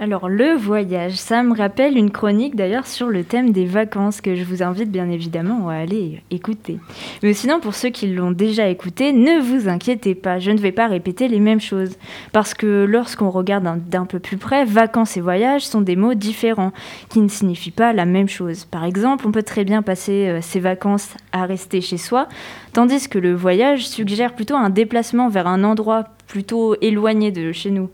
Alors 0.03 0.29
le 0.29 0.57
voyage, 0.57 1.13
ça 1.13 1.45
me 1.45 1.57
rappelle 1.57 1.97
une 1.97 2.11
chronique 2.11 2.57
d'ailleurs 2.57 2.89
sur 2.89 3.07
le 3.07 3.23
thème 3.23 3.53
des 3.53 3.67
vacances 3.67 4.21
que 4.21 4.35
je 4.35 4.43
vous 4.43 4.61
invite 4.65 4.91
bien 4.91 5.09
évidemment 5.09 5.69
à 5.69 5.75
aller 5.75 6.25
écouter. 6.33 6.81
Mais 7.23 7.33
sinon 7.35 7.61
pour 7.61 7.77
ceux 7.77 7.91
qui 7.91 8.09
l'ont 8.09 8.33
déjà 8.33 8.67
écouté, 8.69 9.12
ne 9.12 9.41
vous 9.41 9.69
inquiétez 9.69 10.17
pas, 10.17 10.41
je 10.41 10.51
ne 10.51 10.59
vais 10.59 10.73
pas 10.73 10.88
répéter 10.88 11.29
les 11.29 11.38
mêmes 11.38 11.61
choses. 11.61 11.97
Parce 12.33 12.53
que 12.53 12.85
lorsqu'on 12.85 13.31
regarde 13.31 13.65
un- 13.65 13.77
d'un 13.77 14.05
peu 14.05 14.19
plus 14.19 14.38
près, 14.38 14.65
vacances 14.65 15.17
et 15.17 15.21
voyages 15.21 15.65
sont 15.65 15.83
des 15.83 15.95
mots 15.95 16.15
différents 16.15 16.73
qui 17.09 17.21
ne 17.21 17.29
signifient 17.29 17.71
pas 17.71 17.93
la 17.93 18.05
même 18.05 18.29
chose. 18.29 18.65
Par 18.65 18.85
exemple, 18.85 19.25
on 19.29 19.31
peut 19.31 19.45
très 19.45 19.62
bien 19.62 19.83
passer 19.83 20.27
euh, 20.27 20.41
ses 20.41 20.59
vacances 20.59 21.15
à 21.31 21.47
rester 21.47 21.81
chez 21.81 21.97
soi, 21.97 22.27
tandis 22.73 23.09
que 23.09 23.21
le 23.21 23.37
voyage 23.37 23.87
suggère 23.87 24.35
plutôt 24.35 24.57
un 24.57 24.69
déplacement 24.71 25.29
vers 25.29 25.47
un 25.47 25.62
endroit 25.62 26.07
plutôt 26.27 26.75
éloigné 26.81 27.31
de 27.31 27.53
chez 27.53 27.71
nous. 27.71 27.88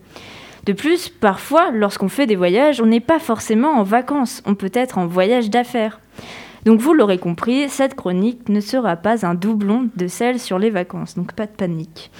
De 0.68 0.74
plus, 0.74 1.08
parfois, 1.08 1.70
lorsqu'on 1.70 2.10
fait 2.10 2.26
des 2.26 2.36
voyages, 2.36 2.82
on 2.82 2.84
n'est 2.84 3.00
pas 3.00 3.18
forcément 3.18 3.78
en 3.78 3.84
vacances, 3.84 4.42
on 4.44 4.54
peut 4.54 4.70
être 4.74 4.98
en 4.98 5.06
voyage 5.06 5.48
d'affaires. 5.48 5.98
Donc 6.66 6.78
vous 6.78 6.92
l'aurez 6.92 7.16
compris, 7.16 7.70
cette 7.70 7.94
chronique 7.94 8.50
ne 8.50 8.60
sera 8.60 8.96
pas 8.96 9.24
un 9.24 9.32
doublon 9.32 9.88
de 9.96 10.06
celle 10.08 10.38
sur 10.38 10.58
les 10.58 10.68
vacances, 10.68 11.14
donc 11.14 11.32
pas 11.32 11.46
de 11.46 11.52
panique. 11.52 12.10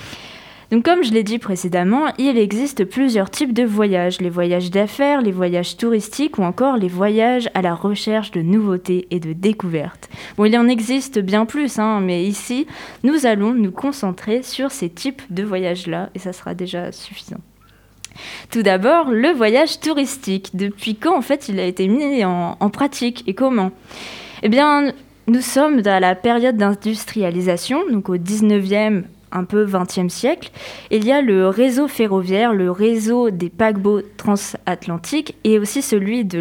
Donc 0.73 0.83
comme 0.83 1.05
je 1.05 1.13
l'ai 1.13 1.25
dit 1.25 1.39
précédemment, 1.39 2.07
il 2.17 2.39
existe 2.39 2.87
plusieurs 2.87 3.29
types 3.29 3.53
de 3.53 3.65
voyages, 3.65 4.19
les 4.19 4.31
voyages 4.31 4.71
d'affaires, 4.71 5.21
les 5.21 5.31
voyages 5.31 5.77
touristiques 5.77 6.39
ou 6.39 6.43
encore 6.43 6.79
les 6.79 6.89
voyages 6.89 7.51
à 7.53 7.61
la 7.61 7.75
recherche 7.75 8.31
de 8.31 8.41
nouveautés 8.41 9.09
et 9.11 9.21
de 9.21 9.35
découvertes. 9.35 10.09
Bon, 10.39 10.47
il 10.47 10.57
en 10.57 10.69
existe 10.69 11.19
bien 11.19 11.45
plus, 11.45 11.79
hein, 11.79 12.01
mais 12.01 12.25
ici, 12.25 12.67
nous 13.05 13.27
allons 13.27 13.53
nous 13.53 13.73
concentrer 13.73 14.43
sur 14.43 14.71
ces 14.71 14.89
types 14.89 15.21
de 15.29 15.43
voyages-là 15.43 16.09
et 16.15 16.19
ça 16.19 16.33
sera 16.33 16.55
déjà 16.55 16.93
suffisant. 16.93 17.41
Tout 18.51 18.63
d'abord, 18.63 19.11
le 19.11 19.31
voyage 19.31 19.81
touristique. 19.81 20.51
Depuis 20.55 20.97
quand 20.97 21.17
en 21.17 21.23
fait 21.23 21.49
il 21.49 21.59
a 21.61 21.65
été 21.65 21.89
mis 21.89 22.25
en, 22.25 22.71
pratique 22.71 23.25
et 23.27 23.35
comment? 23.35 23.71
Eh 24.43 24.49
bien, 24.49 24.93
nous 25.27 25.41
sommes 25.41 25.83
à 25.87 26.01
la 26.01 26.15
période 26.15 26.57
d'industrialisation, 26.57 27.81
donc 27.91 28.09
au 28.09 28.17
19e, 28.17 29.05
un 29.33 29.45
peu 29.45 29.65
20e 29.65 30.09
siècle. 30.09 30.51
Il 30.91 31.05
y 31.05 31.13
a 31.13 31.21
le 31.23 31.49
réseau 31.49 31.89
ferroviaire, 31.89 32.53
le 32.55 32.71
réseau 32.71 33.31
des 33.31 33.49
paquebots 33.51 34.03
transatlantiques 34.17 35.37
et 35.45 35.59
aussi 35.59 35.83
celui 35.83 36.25
de 36.25 36.41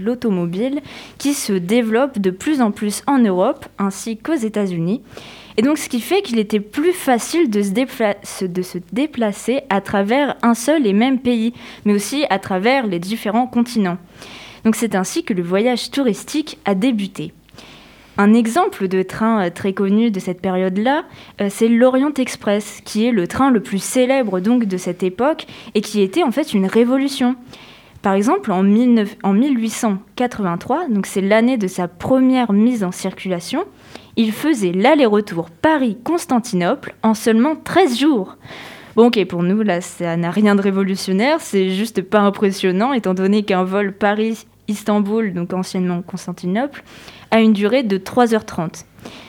l'automobile 0.00 0.80
qui 1.18 1.34
se 1.34 1.52
développe 1.52 2.18
de 2.18 2.30
plus 2.30 2.60
en 2.60 2.70
plus 2.70 3.02
en 3.06 3.18
Europe 3.18 3.66
ainsi 3.78 4.16
qu'aux 4.16 4.34
États-Unis. 4.34 5.02
Et 5.58 5.62
donc, 5.62 5.78
ce 5.78 5.88
qui 5.88 6.00
fait 6.00 6.20
qu'il 6.20 6.38
était 6.38 6.60
plus 6.60 6.92
facile 6.92 7.48
de 7.48 7.62
se, 7.62 7.70
dépla- 7.70 8.16
se- 8.22 8.44
de 8.44 8.60
se 8.60 8.76
déplacer 8.92 9.62
à 9.70 9.80
travers 9.80 10.36
un 10.42 10.52
seul 10.54 10.86
et 10.86 10.92
même 10.92 11.18
pays, 11.18 11.54
mais 11.86 11.94
aussi 11.94 12.26
à 12.28 12.38
travers 12.38 12.86
les 12.86 12.98
différents 12.98 13.46
continents. 13.46 13.96
Donc, 14.64 14.76
c'est 14.76 14.94
ainsi 14.94 15.24
que 15.24 15.32
le 15.32 15.42
voyage 15.42 15.90
touristique 15.90 16.58
a 16.66 16.74
débuté. 16.74 17.32
Un 18.18 18.32
exemple 18.32 18.88
de 18.88 19.02
train 19.02 19.44
euh, 19.44 19.50
très 19.50 19.72
connu 19.72 20.10
de 20.10 20.20
cette 20.20 20.40
période-là, 20.40 21.04
euh, 21.40 21.48
c'est 21.50 21.68
l'Orient 21.68 22.14
Express, 22.14 22.80
qui 22.84 23.06
est 23.06 23.12
le 23.12 23.26
train 23.26 23.50
le 23.50 23.60
plus 23.60 23.82
célèbre 23.82 24.40
donc 24.40 24.64
de 24.64 24.76
cette 24.76 25.02
époque 25.02 25.46
et 25.74 25.82
qui 25.82 26.00
était 26.00 26.22
en 26.22 26.30
fait 26.30 26.54
une 26.54 26.66
révolution. 26.66 27.36
Par 28.00 28.14
exemple, 28.14 28.52
en, 28.52 28.62
19 28.62 29.16
en 29.22 29.32
1883, 29.32 30.88
donc 30.88 31.06
c'est 31.06 31.20
l'année 31.20 31.58
de 31.58 31.66
sa 31.66 31.88
première 31.88 32.52
mise 32.52 32.84
en 32.84 32.92
circulation, 32.92 33.64
il 34.16 34.32
faisait 34.32 34.72
l'aller-retour 34.72 35.50
Paris-Constantinople 35.50 36.94
en 37.02 37.14
seulement 37.14 37.54
13 37.56 37.98
jours. 37.98 38.36
Bon, 38.94 39.08
ok, 39.08 39.22
pour 39.26 39.42
nous, 39.42 39.60
là, 39.60 39.82
ça 39.82 40.16
n'a 40.16 40.30
rien 40.30 40.54
de 40.54 40.62
révolutionnaire, 40.62 41.40
c'est 41.40 41.70
juste 41.70 42.00
pas 42.00 42.20
impressionnant, 42.20 42.94
étant 42.94 43.12
donné 43.12 43.42
qu'un 43.42 43.64
vol 43.64 43.92
Paris-Istanbul, 43.92 45.34
donc 45.34 45.52
anciennement 45.52 46.00
Constantinople, 46.00 46.82
a 47.30 47.40
une 47.40 47.52
durée 47.52 47.82
de 47.82 47.98
3h30. 47.98 48.84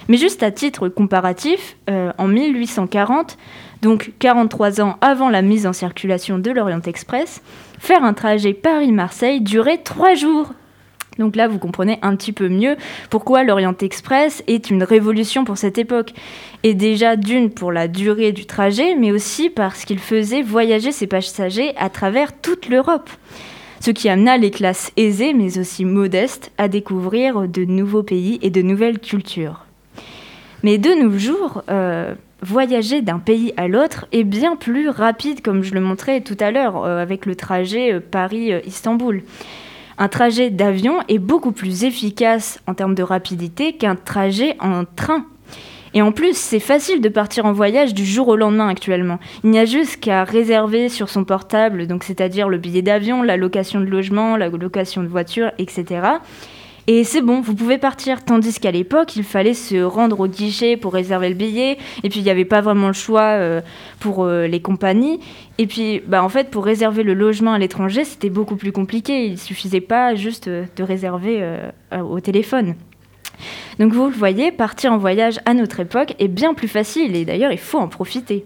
Mais 0.07 0.17
juste 0.17 0.43
à 0.43 0.51
titre 0.51 0.87
comparatif, 0.89 1.77
euh, 1.89 2.11
en 2.17 2.27
1840, 2.27 3.37
donc 3.81 4.13
43 4.19 4.81
ans 4.81 4.97
avant 5.01 5.29
la 5.29 5.41
mise 5.41 5.67
en 5.67 5.73
circulation 5.73 6.39
de 6.39 6.51
l'Orient 6.51 6.81
Express, 6.81 7.41
faire 7.79 8.03
un 8.03 8.13
trajet 8.13 8.53
Paris-Marseille 8.53 9.41
durait 9.41 9.77
3 9.77 10.15
jours. 10.15 10.53
Donc 11.19 11.35
là, 11.35 11.47
vous 11.47 11.57
comprenez 11.57 11.97
un 12.03 12.15
petit 12.15 12.31
peu 12.31 12.47
mieux 12.47 12.77
pourquoi 13.09 13.43
l'Orient 13.43 13.75
Express 13.81 14.43
est 14.47 14.69
une 14.69 14.83
révolution 14.83 15.45
pour 15.45 15.57
cette 15.57 15.77
époque. 15.77 16.13
Et 16.63 16.73
déjà 16.73 17.15
d'une 17.15 17.49
pour 17.49 17.71
la 17.71 17.87
durée 17.87 18.31
du 18.31 18.45
trajet, 18.45 18.95
mais 18.95 19.11
aussi 19.11 19.49
parce 19.49 19.83
qu'il 19.83 19.99
faisait 19.99 20.41
voyager 20.43 20.91
ses 20.91 21.07
passagers 21.07 21.73
à 21.77 21.89
travers 21.89 22.39
toute 22.39 22.69
l'Europe. 22.69 23.09
Ce 23.79 23.91
qui 23.91 24.09
amena 24.09 24.37
les 24.37 24.51
classes 24.51 24.91
aisées, 24.97 25.33
mais 25.33 25.59
aussi 25.59 25.85
modestes, 25.85 26.51
à 26.57 26.67
découvrir 26.67 27.47
de 27.47 27.63
nouveaux 27.63 28.03
pays 28.03 28.39
et 28.41 28.49
de 28.49 28.61
nouvelles 28.61 28.99
cultures. 28.99 29.65
Mais 30.63 30.77
de 30.77 30.89
nos 31.01 31.17
jours, 31.17 31.63
euh, 31.69 32.15
voyager 32.41 33.01
d'un 33.01 33.19
pays 33.19 33.53
à 33.57 33.67
l'autre 33.67 34.07
est 34.11 34.23
bien 34.23 34.55
plus 34.55 34.89
rapide, 34.89 35.41
comme 35.41 35.63
je 35.63 35.73
le 35.73 35.81
montrais 35.81 36.21
tout 36.21 36.37
à 36.39 36.51
l'heure, 36.51 36.83
euh, 36.83 37.01
avec 37.01 37.25
le 37.25 37.35
trajet 37.35 37.93
euh, 37.93 37.99
Paris-Istanbul. 37.99 39.23
Un 39.99 40.07
trajet 40.09 40.49
d'avion 40.49 40.99
est 41.07 41.17
beaucoup 41.17 41.51
plus 41.51 41.83
efficace 41.83 42.59
en 42.67 42.73
termes 42.73 42.95
de 42.95 43.03
rapidité 43.03 43.73
qu'un 43.73 43.95
trajet 43.95 44.55
en 44.59 44.83
train. 44.85 45.25
Et 45.97 46.01
en 46.03 46.11
plus, 46.11 46.37
c'est 46.37 46.59
facile 46.59 47.01
de 47.01 47.09
partir 47.09 47.47
en 47.47 47.53
voyage 47.53 47.95
du 47.95 48.05
jour 48.05 48.27
au 48.27 48.35
lendemain 48.35 48.67
actuellement. 48.67 49.17
Il 49.43 49.49
n'y 49.49 49.57
a 49.57 49.65
juste 49.65 49.99
qu'à 49.99 50.25
réserver 50.25 50.89
sur 50.89 51.09
son 51.09 51.23
portable, 51.23 51.87
donc 51.87 52.03
c'est-à-dire 52.03 52.49
le 52.49 52.59
billet 52.59 52.83
d'avion, 52.83 53.23
la 53.23 53.35
location 53.35 53.79
de 53.79 53.87
logement, 53.87 54.37
la 54.37 54.49
location 54.49 55.01
de 55.01 55.07
voiture, 55.07 55.49
etc. 55.57 56.01
Et 56.85 57.03
c'est 57.03 57.23
bon, 57.23 57.41
vous 57.41 57.55
pouvez 57.55 57.79
partir. 57.79 58.23
Tandis 58.23 58.59
qu'à 58.59 58.69
l'époque, 58.69 59.15
il 59.15 59.23
fallait 59.23 59.55
se 59.55 59.81
rendre 59.81 60.19
au 60.19 60.27
guichet 60.27 60.77
pour 60.77 60.93
réserver 60.93 61.29
le 61.29 61.35
billet. 61.35 61.79
Et 62.03 62.09
puis, 62.09 62.19
il 62.19 62.23
n'y 62.23 62.29
avait 62.29 62.45
pas 62.45 62.61
vraiment 62.61 62.87
le 62.89 62.93
choix 62.93 63.31
euh, 63.31 63.61
pour 63.99 64.23
euh, 64.23 64.45
les 64.45 64.61
compagnies. 64.61 65.19
Et 65.57 65.65
puis, 65.65 66.03
bah, 66.05 66.23
en 66.23 66.29
fait, 66.29 66.51
pour 66.51 66.63
réserver 66.63 67.01
le 67.01 67.15
logement 67.15 67.53
à 67.53 67.57
l'étranger, 67.57 68.03
c'était 68.03 68.29
beaucoup 68.29 68.55
plus 68.55 68.71
compliqué. 68.71 69.25
Il 69.25 69.39
suffisait 69.39 69.81
pas 69.81 70.13
juste 70.13 70.47
euh, 70.47 70.65
de 70.75 70.83
réserver 70.83 71.43
au 71.91 72.19
téléphone. 72.19 72.75
Donc 73.79 73.93
vous 73.93 74.07
le 74.07 74.13
voyez, 74.13 74.51
partir 74.51 74.91
en 74.93 74.97
voyage 74.97 75.39
à 75.45 75.53
notre 75.53 75.79
époque 75.79 76.15
est 76.19 76.27
bien 76.27 76.53
plus 76.53 76.67
facile 76.67 77.15
et 77.15 77.25
d'ailleurs 77.25 77.51
il 77.51 77.57
faut 77.57 77.79
en 77.79 77.87
profiter. 77.87 78.45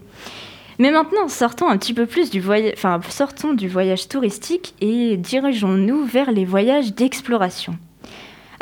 Mais 0.78 0.90
maintenant, 0.90 1.28
sortons 1.28 1.68
un 1.68 1.76
petit 1.76 1.94
peu 1.94 2.06
plus 2.06 2.30
du 2.30 2.40
voyage, 2.40 2.72
enfin 2.76 3.00
sortons 3.08 3.52
du 3.52 3.68
voyage 3.68 4.08
touristique 4.08 4.74
et 4.80 5.16
dirigeons-nous 5.16 6.04
vers 6.04 6.32
les 6.32 6.44
voyages 6.44 6.94
d'exploration. 6.94 7.76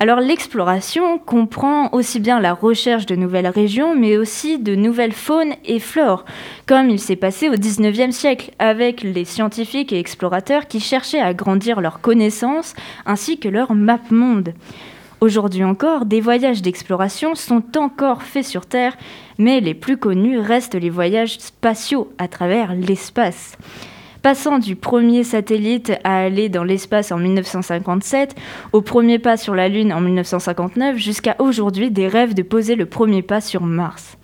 Alors 0.03 0.21
l'exploration 0.21 1.19
comprend 1.19 1.91
aussi 1.93 2.21
bien 2.21 2.41
la 2.41 2.55
recherche 2.55 3.05
de 3.05 3.17
nouvelles 3.17 3.49
régions, 3.49 3.95
mais 3.95 4.17
aussi 4.17 4.59
de 4.59 4.75
nouvelles 4.75 5.13
faunes 5.13 5.53
et 5.67 5.79
flores, 5.79 6.25
comme 6.65 6.89
il 6.89 6.99
s'est 6.99 7.17
passé 7.17 7.51
au 7.51 7.55
19e 7.55 8.11
siècle, 8.11 8.53
avec 8.59 9.03
les 9.03 9.27
scientifiques 9.27 9.93
et 9.93 9.99
explorateurs 9.99 10.69
qui 10.69 10.81
cherchaient 10.81 11.21
à 11.21 11.35
grandir 11.35 11.83
leurs 11.83 12.01
connaissances 12.01 12.75
ainsi 13.05 13.39
que 13.39 13.51
leur 13.51 13.75
map 13.75 14.01
monde. 14.11 14.55
Aujourd'hui 15.21 15.65
encore, 15.65 16.07
des 16.07 16.23
voyages 16.23 16.63
d'exploration 16.63 17.35
sont 17.35 17.63
encore 17.77 18.23
faits 18.23 18.47
sur 18.47 18.65
Terre, 18.65 18.97
mais 19.37 19.61
les 19.61 19.75
plus 19.75 19.99
connus 19.99 20.39
restent 20.39 20.75
les 20.75 20.89
voyages 20.89 21.39
spatiaux 21.39 22.11
à 22.17 22.27
travers 22.27 22.75
l'espace. 22.75 23.59
Passant 24.23 24.59
du 24.59 24.77
premier 24.77 25.23
satellite 25.23 25.93
à 26.05 26.21
aller 26.21 26.49
dans 26.49 26.65
l'espace 26.65 27.13
en 27.13 27.19
1957, 27.19 28.35
au 28.73 28.81
premier 28.81 29.19
pas 29.19 29.37
sur 29.37 29.55
la 29.55 29.69
Lune 29.69 29.93
en 29.93 30.01
1959, 30.01 30.97
jusqu'à 30.97 31.37
aujourd'hui 31.39 31.91
des 31.91 32.09
rêves 32.09 32.33
de 32.33 32.43
poser 32.43 32.75
le 32.75 32.87
premier 32.87 33.21
pas 33.21 33.43
sur 33.43 33.63
Mars. 33.63 34.17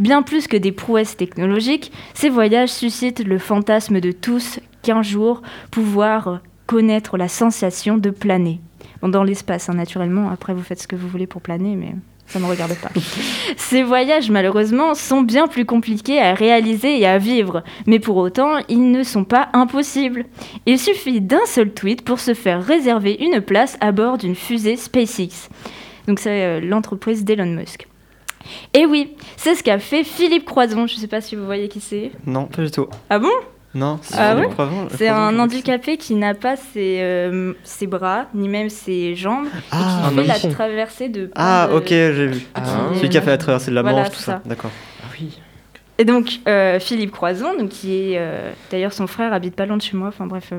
Bien 0.00 0.22
plus 0.22 0.46
que 0.46 0.56
des 0.56 0.72
prouesses 0.72 1.18
technologiques, 1.18 1.92
ces 2.14 2.30
voyages 2.30 2.72
suscitent 2.72 3.24
le 3.24 3.38
fantasme 3.38 4.00
de 4.00 4.12
tous 4.12 4.58
qu'un 4.82 5.02
jour 5.02 5.42
pouvoir 5.70 6.40
connaître 6.66 7.18
la 7.18 7.28
sensation 7.28 7.98
de 7.98 8.08
planer 8.08 8.60
dans 9.08 9.24
l'espace, 9.24 9.68
hein, 9.68 9.74
naturellement. 9.74 10.30
Après, 10.30 10.54
vous 10.54 10.62
faites 10.62 10.80
ce 10.80 10.88
que 10.88 10.96
vous 10.96 11.08
voulez 11.08 11.26
pour 11.26 11.42
planer, 11.42 11.76
mais 11.76 11.94
ça 12.26 12.38
ne 12.38 12.44
me 12.44 12.50
regarde 12.50 12.74
pas. 12.76 12.90
Ces 13.56 13.82
voyages, 13.82 14.30
malheureusement, 14.30 14.94
sont 14.94 15.22
bien 15.22 15.46
plus 15.46 15.64
compliqués 15.64 16.20
à 16.20 16.34
réaliser 16.34 16.98
et 16.98 17.06
à 17.06 17.18
vivre, 17.18 17.62
mais 17.86 17.98
pour 17.98 18.16
autant, 18.16 18.58
ils 18.68 18.90
ne 18.90 19.02
sont 19.02 19.24
pas 19.24 19.48
impossibles. 19.52 20.24
Il 20.66 20.78
suffit 20.78 21.20
d'un 21.20 21.44
seul 21.46 21.72
tweet 21.72 22.02
pour 22.02 22.20
se 22.20 22.34
faire 22.34 22.64
réserver 22.64 23.16
une 23.20 23.40
place 23.40 23.76
à 23.80 23.92
bord 23.92 24.18
d'une 24.18 24.34
fusée 24.34 24.76
SpaceX. 24.76 25.48
Donc 26.06 26.18
c'est 26.18 26.44
euh, 26.44 26.60
l'entreprise 26.60 27.24
d'Elon 27.24 27.46
Musk. 27.46 27.86
Et 28.74 28.84
oui, 28.84 29.14
c'est 29.36 29.54
ce 29.54 29.62
qu'a 29.62 29.78
fait 29.78 30.04
Philippe 30.04 30.44
Croison. 30.44 30.86
Je 30.86 30.96
ne 30.96 31.00
sais 31.00 31.06
pas 31.06 31.20
si 31.20 31.34
vous 31.34 31.46
voyez 31.46 31.68
qui 31.68 31.80
c'est. 31.80 32.10
Non, 32.26 32.46
pas 32.46 32.62
du 32.62 32.70
tout. 32.70 32.88
Ah 33.08 33.18
bon? 33.18 33.30
Non, 33.74 33.98
c'est 34.02 34.14
ah 34.16 34.36
C'est 34.96 35.08
un 35.08 35.36
handicapé 35.38 35.96
qui 35.96 36.14
n'a 36.14 36.34
pas 36.34 36.56
ses, 36.56 36.98
euh, 37.00 37.54
ses, 37.64 37.88
bras, 37.88 38.26
ni 38.32 38.48
même 38.48 38.70
ses 38.70 39.16
jambes, 39.16 39.46
et 39.46 39.58
ah, 39.72 40.10
qui 40.10 40.14
fait 40.14 40.26
la 40.26 40.54
traversée 40.54 41.08
de. 41.08 41.30
Ah, 41.34 41.68
ok, 41.72 41.88
j'ai 41.88 42.26
vu. 42.26 42.46
Ah. 42.54 42.60
Celui 42.94 43.08
qui 43.08 43.18
a 43.18 43.22
fait 43.22 43.30
la 43.30 43.38
traversée 43.38 43.70
de 43.70 43.74
la 43.74 43.82
Manche, 43.82 44.10
tout 44.10 44.20
ça. 44.20 44.40
D'accord. 44.44 44.70
Ah 45.02 45.06
oui. 45.18 45.40
Et 45.98 46.04
donc, 46.04 46.40
euh, 46.46 46.78
Philippe 46.78 47.10
Croison, 47.10 47.56
donc, 47.58 47.70
qui 47.70 47.94
est. 47.94 48.18
Euh, 48.18 48.52
d'ailleurs, 48.70 48.92
son 48.92 49.08
frère 49.08 49.32
habite 49.32 49.56
pas 49.56 49.66
loin 49.66 49.76
de 49.76 49.82
chez 49.82 49.96
moi, 49.96 50.08
enfin 50.08 50.26
bref. 50.26 50.52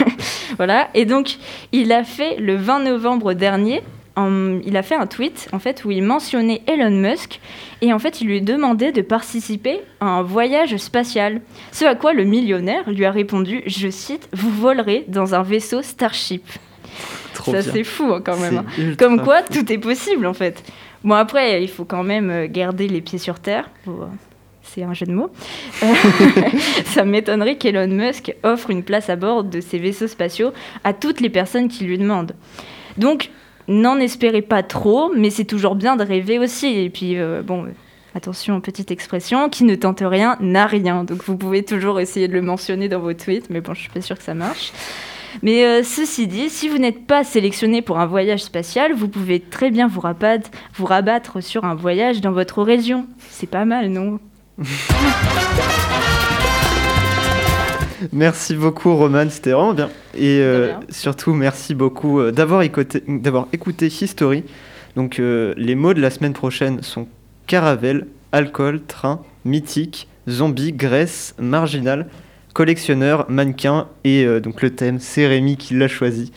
voilà. 0.56 0.88
Et 0.94 1.04
donc, 1.04 1.36
il 1.72 1.92
a 1.92 2.04
fait 2.04 2.36
le 2.36 2.56
20 2.56 2.80
novembre 2.80 3.34
dernier 3.34 3.82
il 4.16 4.76
a 4.76 4.82
fait 4.82 4.94
un 4.94 5.06
tweet 5.06 5.48
en 5.52 5.58
fait 5.58 5.84
où 5.84 5.90
il 5.90 6.02
mentionnait 6.02 6.62
Elon 6.66 6.90
Musk 6.90 7.40
et 7.80 7.92
en 7.92 7.98
fait 7.98 8.20
il 8.20 8.28
lui 8.28 8.42
demandait 8.42 8.92
de 8.92 9.02
participer 9.02 9.80
à 10.00 10.06
un 10.06 10.22
voyage 10.22 10.76
spatial. 10.76 11.40
Ce 11.70 11.84
à 11.84 11.94
quoi 11.94 12.12
le 12.12 12.24
millionnaire 12.24 12.88
lui 12.90 13.04
a 13.04 13.10
répondu, 13.10 13.62
je 13.66 13.88
cite, 13.88 14.28
vous 14.32 14.50
volerez 14.50 15.04
dans 15.08 15.34
un 15.34 15.42
vaisseau 15.42 15.82
Starship. 15.82 16.44
Ça 17.34 17.62
c'est 17.62 17.84
fou 17.84 18.12
hein, 18.12 18.22
quand 18.24 18.36
même. 18.36 18.58
Hein. 18.78 18.94
Comme 18.98 19.22
quoi 19.22 19.42
tout 19.42 19.72
est 19.72 19.78
possible 19.78 20.26
en 20.26 20.34
fait. 20.34 20.62
Bon 21.04 21.14
après 21.14 21.62
il 21.62 21.68
faut 21.68 21.84
quand 21.84 22.04
même 22.04 22.30
euh, 22.30 22.46
garder 22.48 22.88
les 22.88 23.00
pieds 23.00 23.18
sur 23.18 23.40
terre. 23.40 23.70
c'est 24.62 24.82
un 24.82 24.92
jeu 24.92 25.06
de 25.06 25.12
mots. 25.12 25.30
ça 26.84 27.04
m'étonnerait 27.04 27.56
qu'Elon 27.56 27.88
Musk 27.88 28.34
offre 28.42 28.70
une 28.70 28.82
place 28.82 29.08
à 29.08 29.16
bord 29.16 29.42
de 29.42 29.60
ses 29.60 29.78
vaisseaux 29.78 30.06
spatiaux 30.06 30.52
à 30.84 30.92
toutes 30.92 31.20
les 31.20 31.30
personnes 31.30 31.68
qui 31.68 31.84
lui 31.84 31.98
demandent. 31.98 32.34
Donc, 32.98 33.30
n'en 33.68 33.98
espérez 33.98 34.42
pas 34.42 34.62
trop, 34.62 35.12
mais 35.14 35.30
c'est 35.30 35.44
toujours 35.44 35.74
bien 35.74 35.96
de 35.96 36.04
rêver 36.04 36.38
aussi. 36.38 36.66
Et 36.66 36.90
puis, 36.90 37.18
euh, 37.18 37.42
bon, 37.42 37.66
attention, 38.14 38.60
petite 38.60 38.90
expression, 38.90 39.48
qui 39.48 39.64
ne 39.64 39.74
tente 39.74 40.02
rien 40.04 40.36
n'a 40.40 40.66
rien. 40.66 41.04
Donc 41.04 41.22
vous 41.24 41.36
pouvez 41.36 41.62
toujours 41.62 42.00
essayer 42.00 42.28
de 42.28 42.32
le 42.32 42.42
mentionner 42.42 42.88
dans 42.88 43.00
vos 43.00 43.14
tweets, 43.14 43.50
mais 43.50 43.60
bon, 43.60 43.74
je 43.74 43.80
suis 43.80 43.90
pas 43.90 44.00
sûre 44.00 44.16
que 44.16 44.24
ça 44.24 44.34
marche. 44.34 44.72
Mais 45.42 45.64
euh, 45.64 45.82
ceci 45.82 46.26
dit, 46.26 46.50
si 46.50 46.68
vous 46.68 46.78
n'êtes 46.78 47.06
pas 47.06 47.24
sélectionné 47.24 47.80
pour 47.80 47.98
un 47.98 48.06
voyage 48.06 48.42
spatial, 48.42 48.92
vous 48.92 49.08
pouvez 49.08 49.40
très 49.40 49.70
bien 49.70 49.88
vous 49.88 50.00
rabattre, 50.00 50.50
vous 50.74 50.84
rabattre 50.84 51.42
sur 51.42 51.64
un 51.64 51.74
voyage 51.74 52.20
dans 52.20 52.32
votre 52.32 52.62
région. 52.62 53.06
C'est 53.30 53.48
pas 53.48 53.64
mal, 53.64 53.88
non? 53.88 54.20
Merci 58.12 58.54
beaucoup 58.54 58.94
Roman, 58.96 59.28
c'était 59.28 59.52
vraiment 59.52 59.74
bien. 59.74 59.90
Et 60.14 60.38
euh, 60.40 60.72
surtout 60.88 61.34
merci 61.34 61.74
beaucoup 61.74 62.20
euh, 62.20 62.32
d'avoir 62.32 62.62
écouté, 62.62 63.02
écouté 63.52 63.86
History. 63.86 64.44
Donc 64.96 65.18
euh, 65.18 65.54
les 65.56 65.74
mots 65.74 65.94
de 65.94 66.00
la 66.00 66.10
semaine 66.10 66.32
prochaine 66.32 66.82
sont 66.82 67.06
caravelle, 67.46 68.06
alcool, 68.32 68.80
train, 68.82 69.22
mythique, 69.44 70.08
zombie, 70.28 70.72
graisse, 70.72 71.34
marginal, 71.38 72.08
collectionneur, 72.54 73.26
mannequin 73.28 73.88
et 74.04 74.26
donc 74.40 74.62
le 74.62 74.70
thème 74.70 74.98
c'est 75.00 75.26
Rémi 75.26 75.56
qui 75.56 75.74
l'a 75.74 75.88
choisi. 75.88 76.32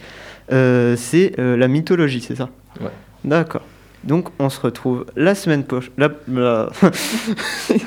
c'est 0.49 1.34
la 1.38 1.67
mythologie, 1.67 2.21
c'est 2.21 2.36
ça? 2.36 2.49
Ouais. 2.80 2.91
D'accord. 3.23 3.62
Donc 4.05 4.29
on 4.39 4.49
se 4.49 4.59
retrouve 4.59 5.05
la 5.15 5.35
semaine 5.35 5.63
prochaine. 5.63 5.91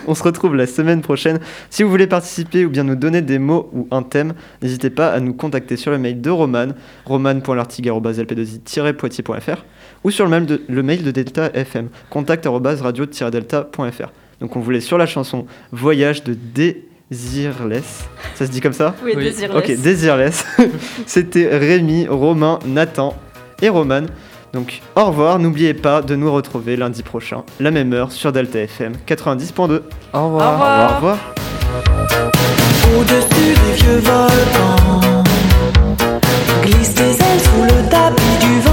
on 0.06 0.14
se 0.14 0.22
retrouve 0.22 0.54
la 0.56 0.66
semaine 0.66 1.00
prochaine. 1.00 1.40
Si 1.70 1.82
vous 1.82 1.90
voulez 1.90 2.06
participer 2.06 2.64
ou 2.64 2.70
bien 2.70 2.84
nous 2.84 2.94
donner 2.96 3.20
des 3.22 3.38
mots 3.38 3.70
ou 3.72 3.88
un 3.90 4.02
thème, 4.02 4.34
n'hésitez 4.62 4.90
pas 4.90 5.08
à 5.10 5.20
nous 5.20 5.32
contacter 5.34 5.76
sur 5.76 5.92
le 5.92 5.98
mail 5.98 6.20
de 6.20 6.30
Roman, 6.30 6.68
roman.lartigue.lp2i-poitiers.fr 7.04 9.64
ou 10.04 10.10
sur 10.10 10.24
le 10.24 10.30
mail 10.30 10.46
de, 10.46 10.62
le 10.68 10.82
mail 10.82 11.04
de 11.04 11.10
Delta 11.10 11.50
FM, 11.54 11.88
contact-radio-delta.fr. 12.10 14.12
Donc 14.40 14.56
on 14.56 14.60
voulait 14.60 14.80
sur 14.80 14.96
la 14.98 15.06
chanson 15.06 15.46
Voyage 15.72 16.22
de 16.24 16.34
Désirless. 16.34 18.08
Ça 18.34 18.46
se 18.46 18.50
dit 18.50 18.60
comme 18.60 18.72
ça? 18.72 18.96
Oui, 19.04 19.14
Désirless. 19.16 19.56
Ok, 19.56 19.70
Désirless. 19.80 20.44
C'était 21.06 21.56
Rémi, 21.56 22.08
Romain, 22.08 22.58
Nathan 22.66 23.16
et 23.62 23.68
Roman. 23.68 24.06
Donc 24.52 24.80
au 24.96 25.04
revoir, 25.06 25.38
n'oubliez 25.38 25.74
pas 25.74 26.02
de 26.02 26.16
nous 26.16 26.32
retrouver 26.32 26.76
lundi 26.76 27.02
prochain, 27.02 27.44
la 27.60 27.70
même 27.70 27.92
heure 27.92 28.12
sur 28.12 28.32
Delta 28.32 28.60
FM 28.60 28.94
90.2. 29.06 29.82
Au 30.14 30.24
revoir. 30.24 30.92
Au 30.92 30.96
revoir. 30.96 31.18
Au-dessus 32.96 33.54
des 33.54 33.74
vieux 33.76 33.98
volcans, 33.98 35.24
glisse 36.62 36.94
des 36.94 37.10
ailes 37.10 37.40
sous 37.40 37.62
le 37.62 37.90
tapis 37.90 38.38
du 38.40 38.60
vent. 38.60 38.67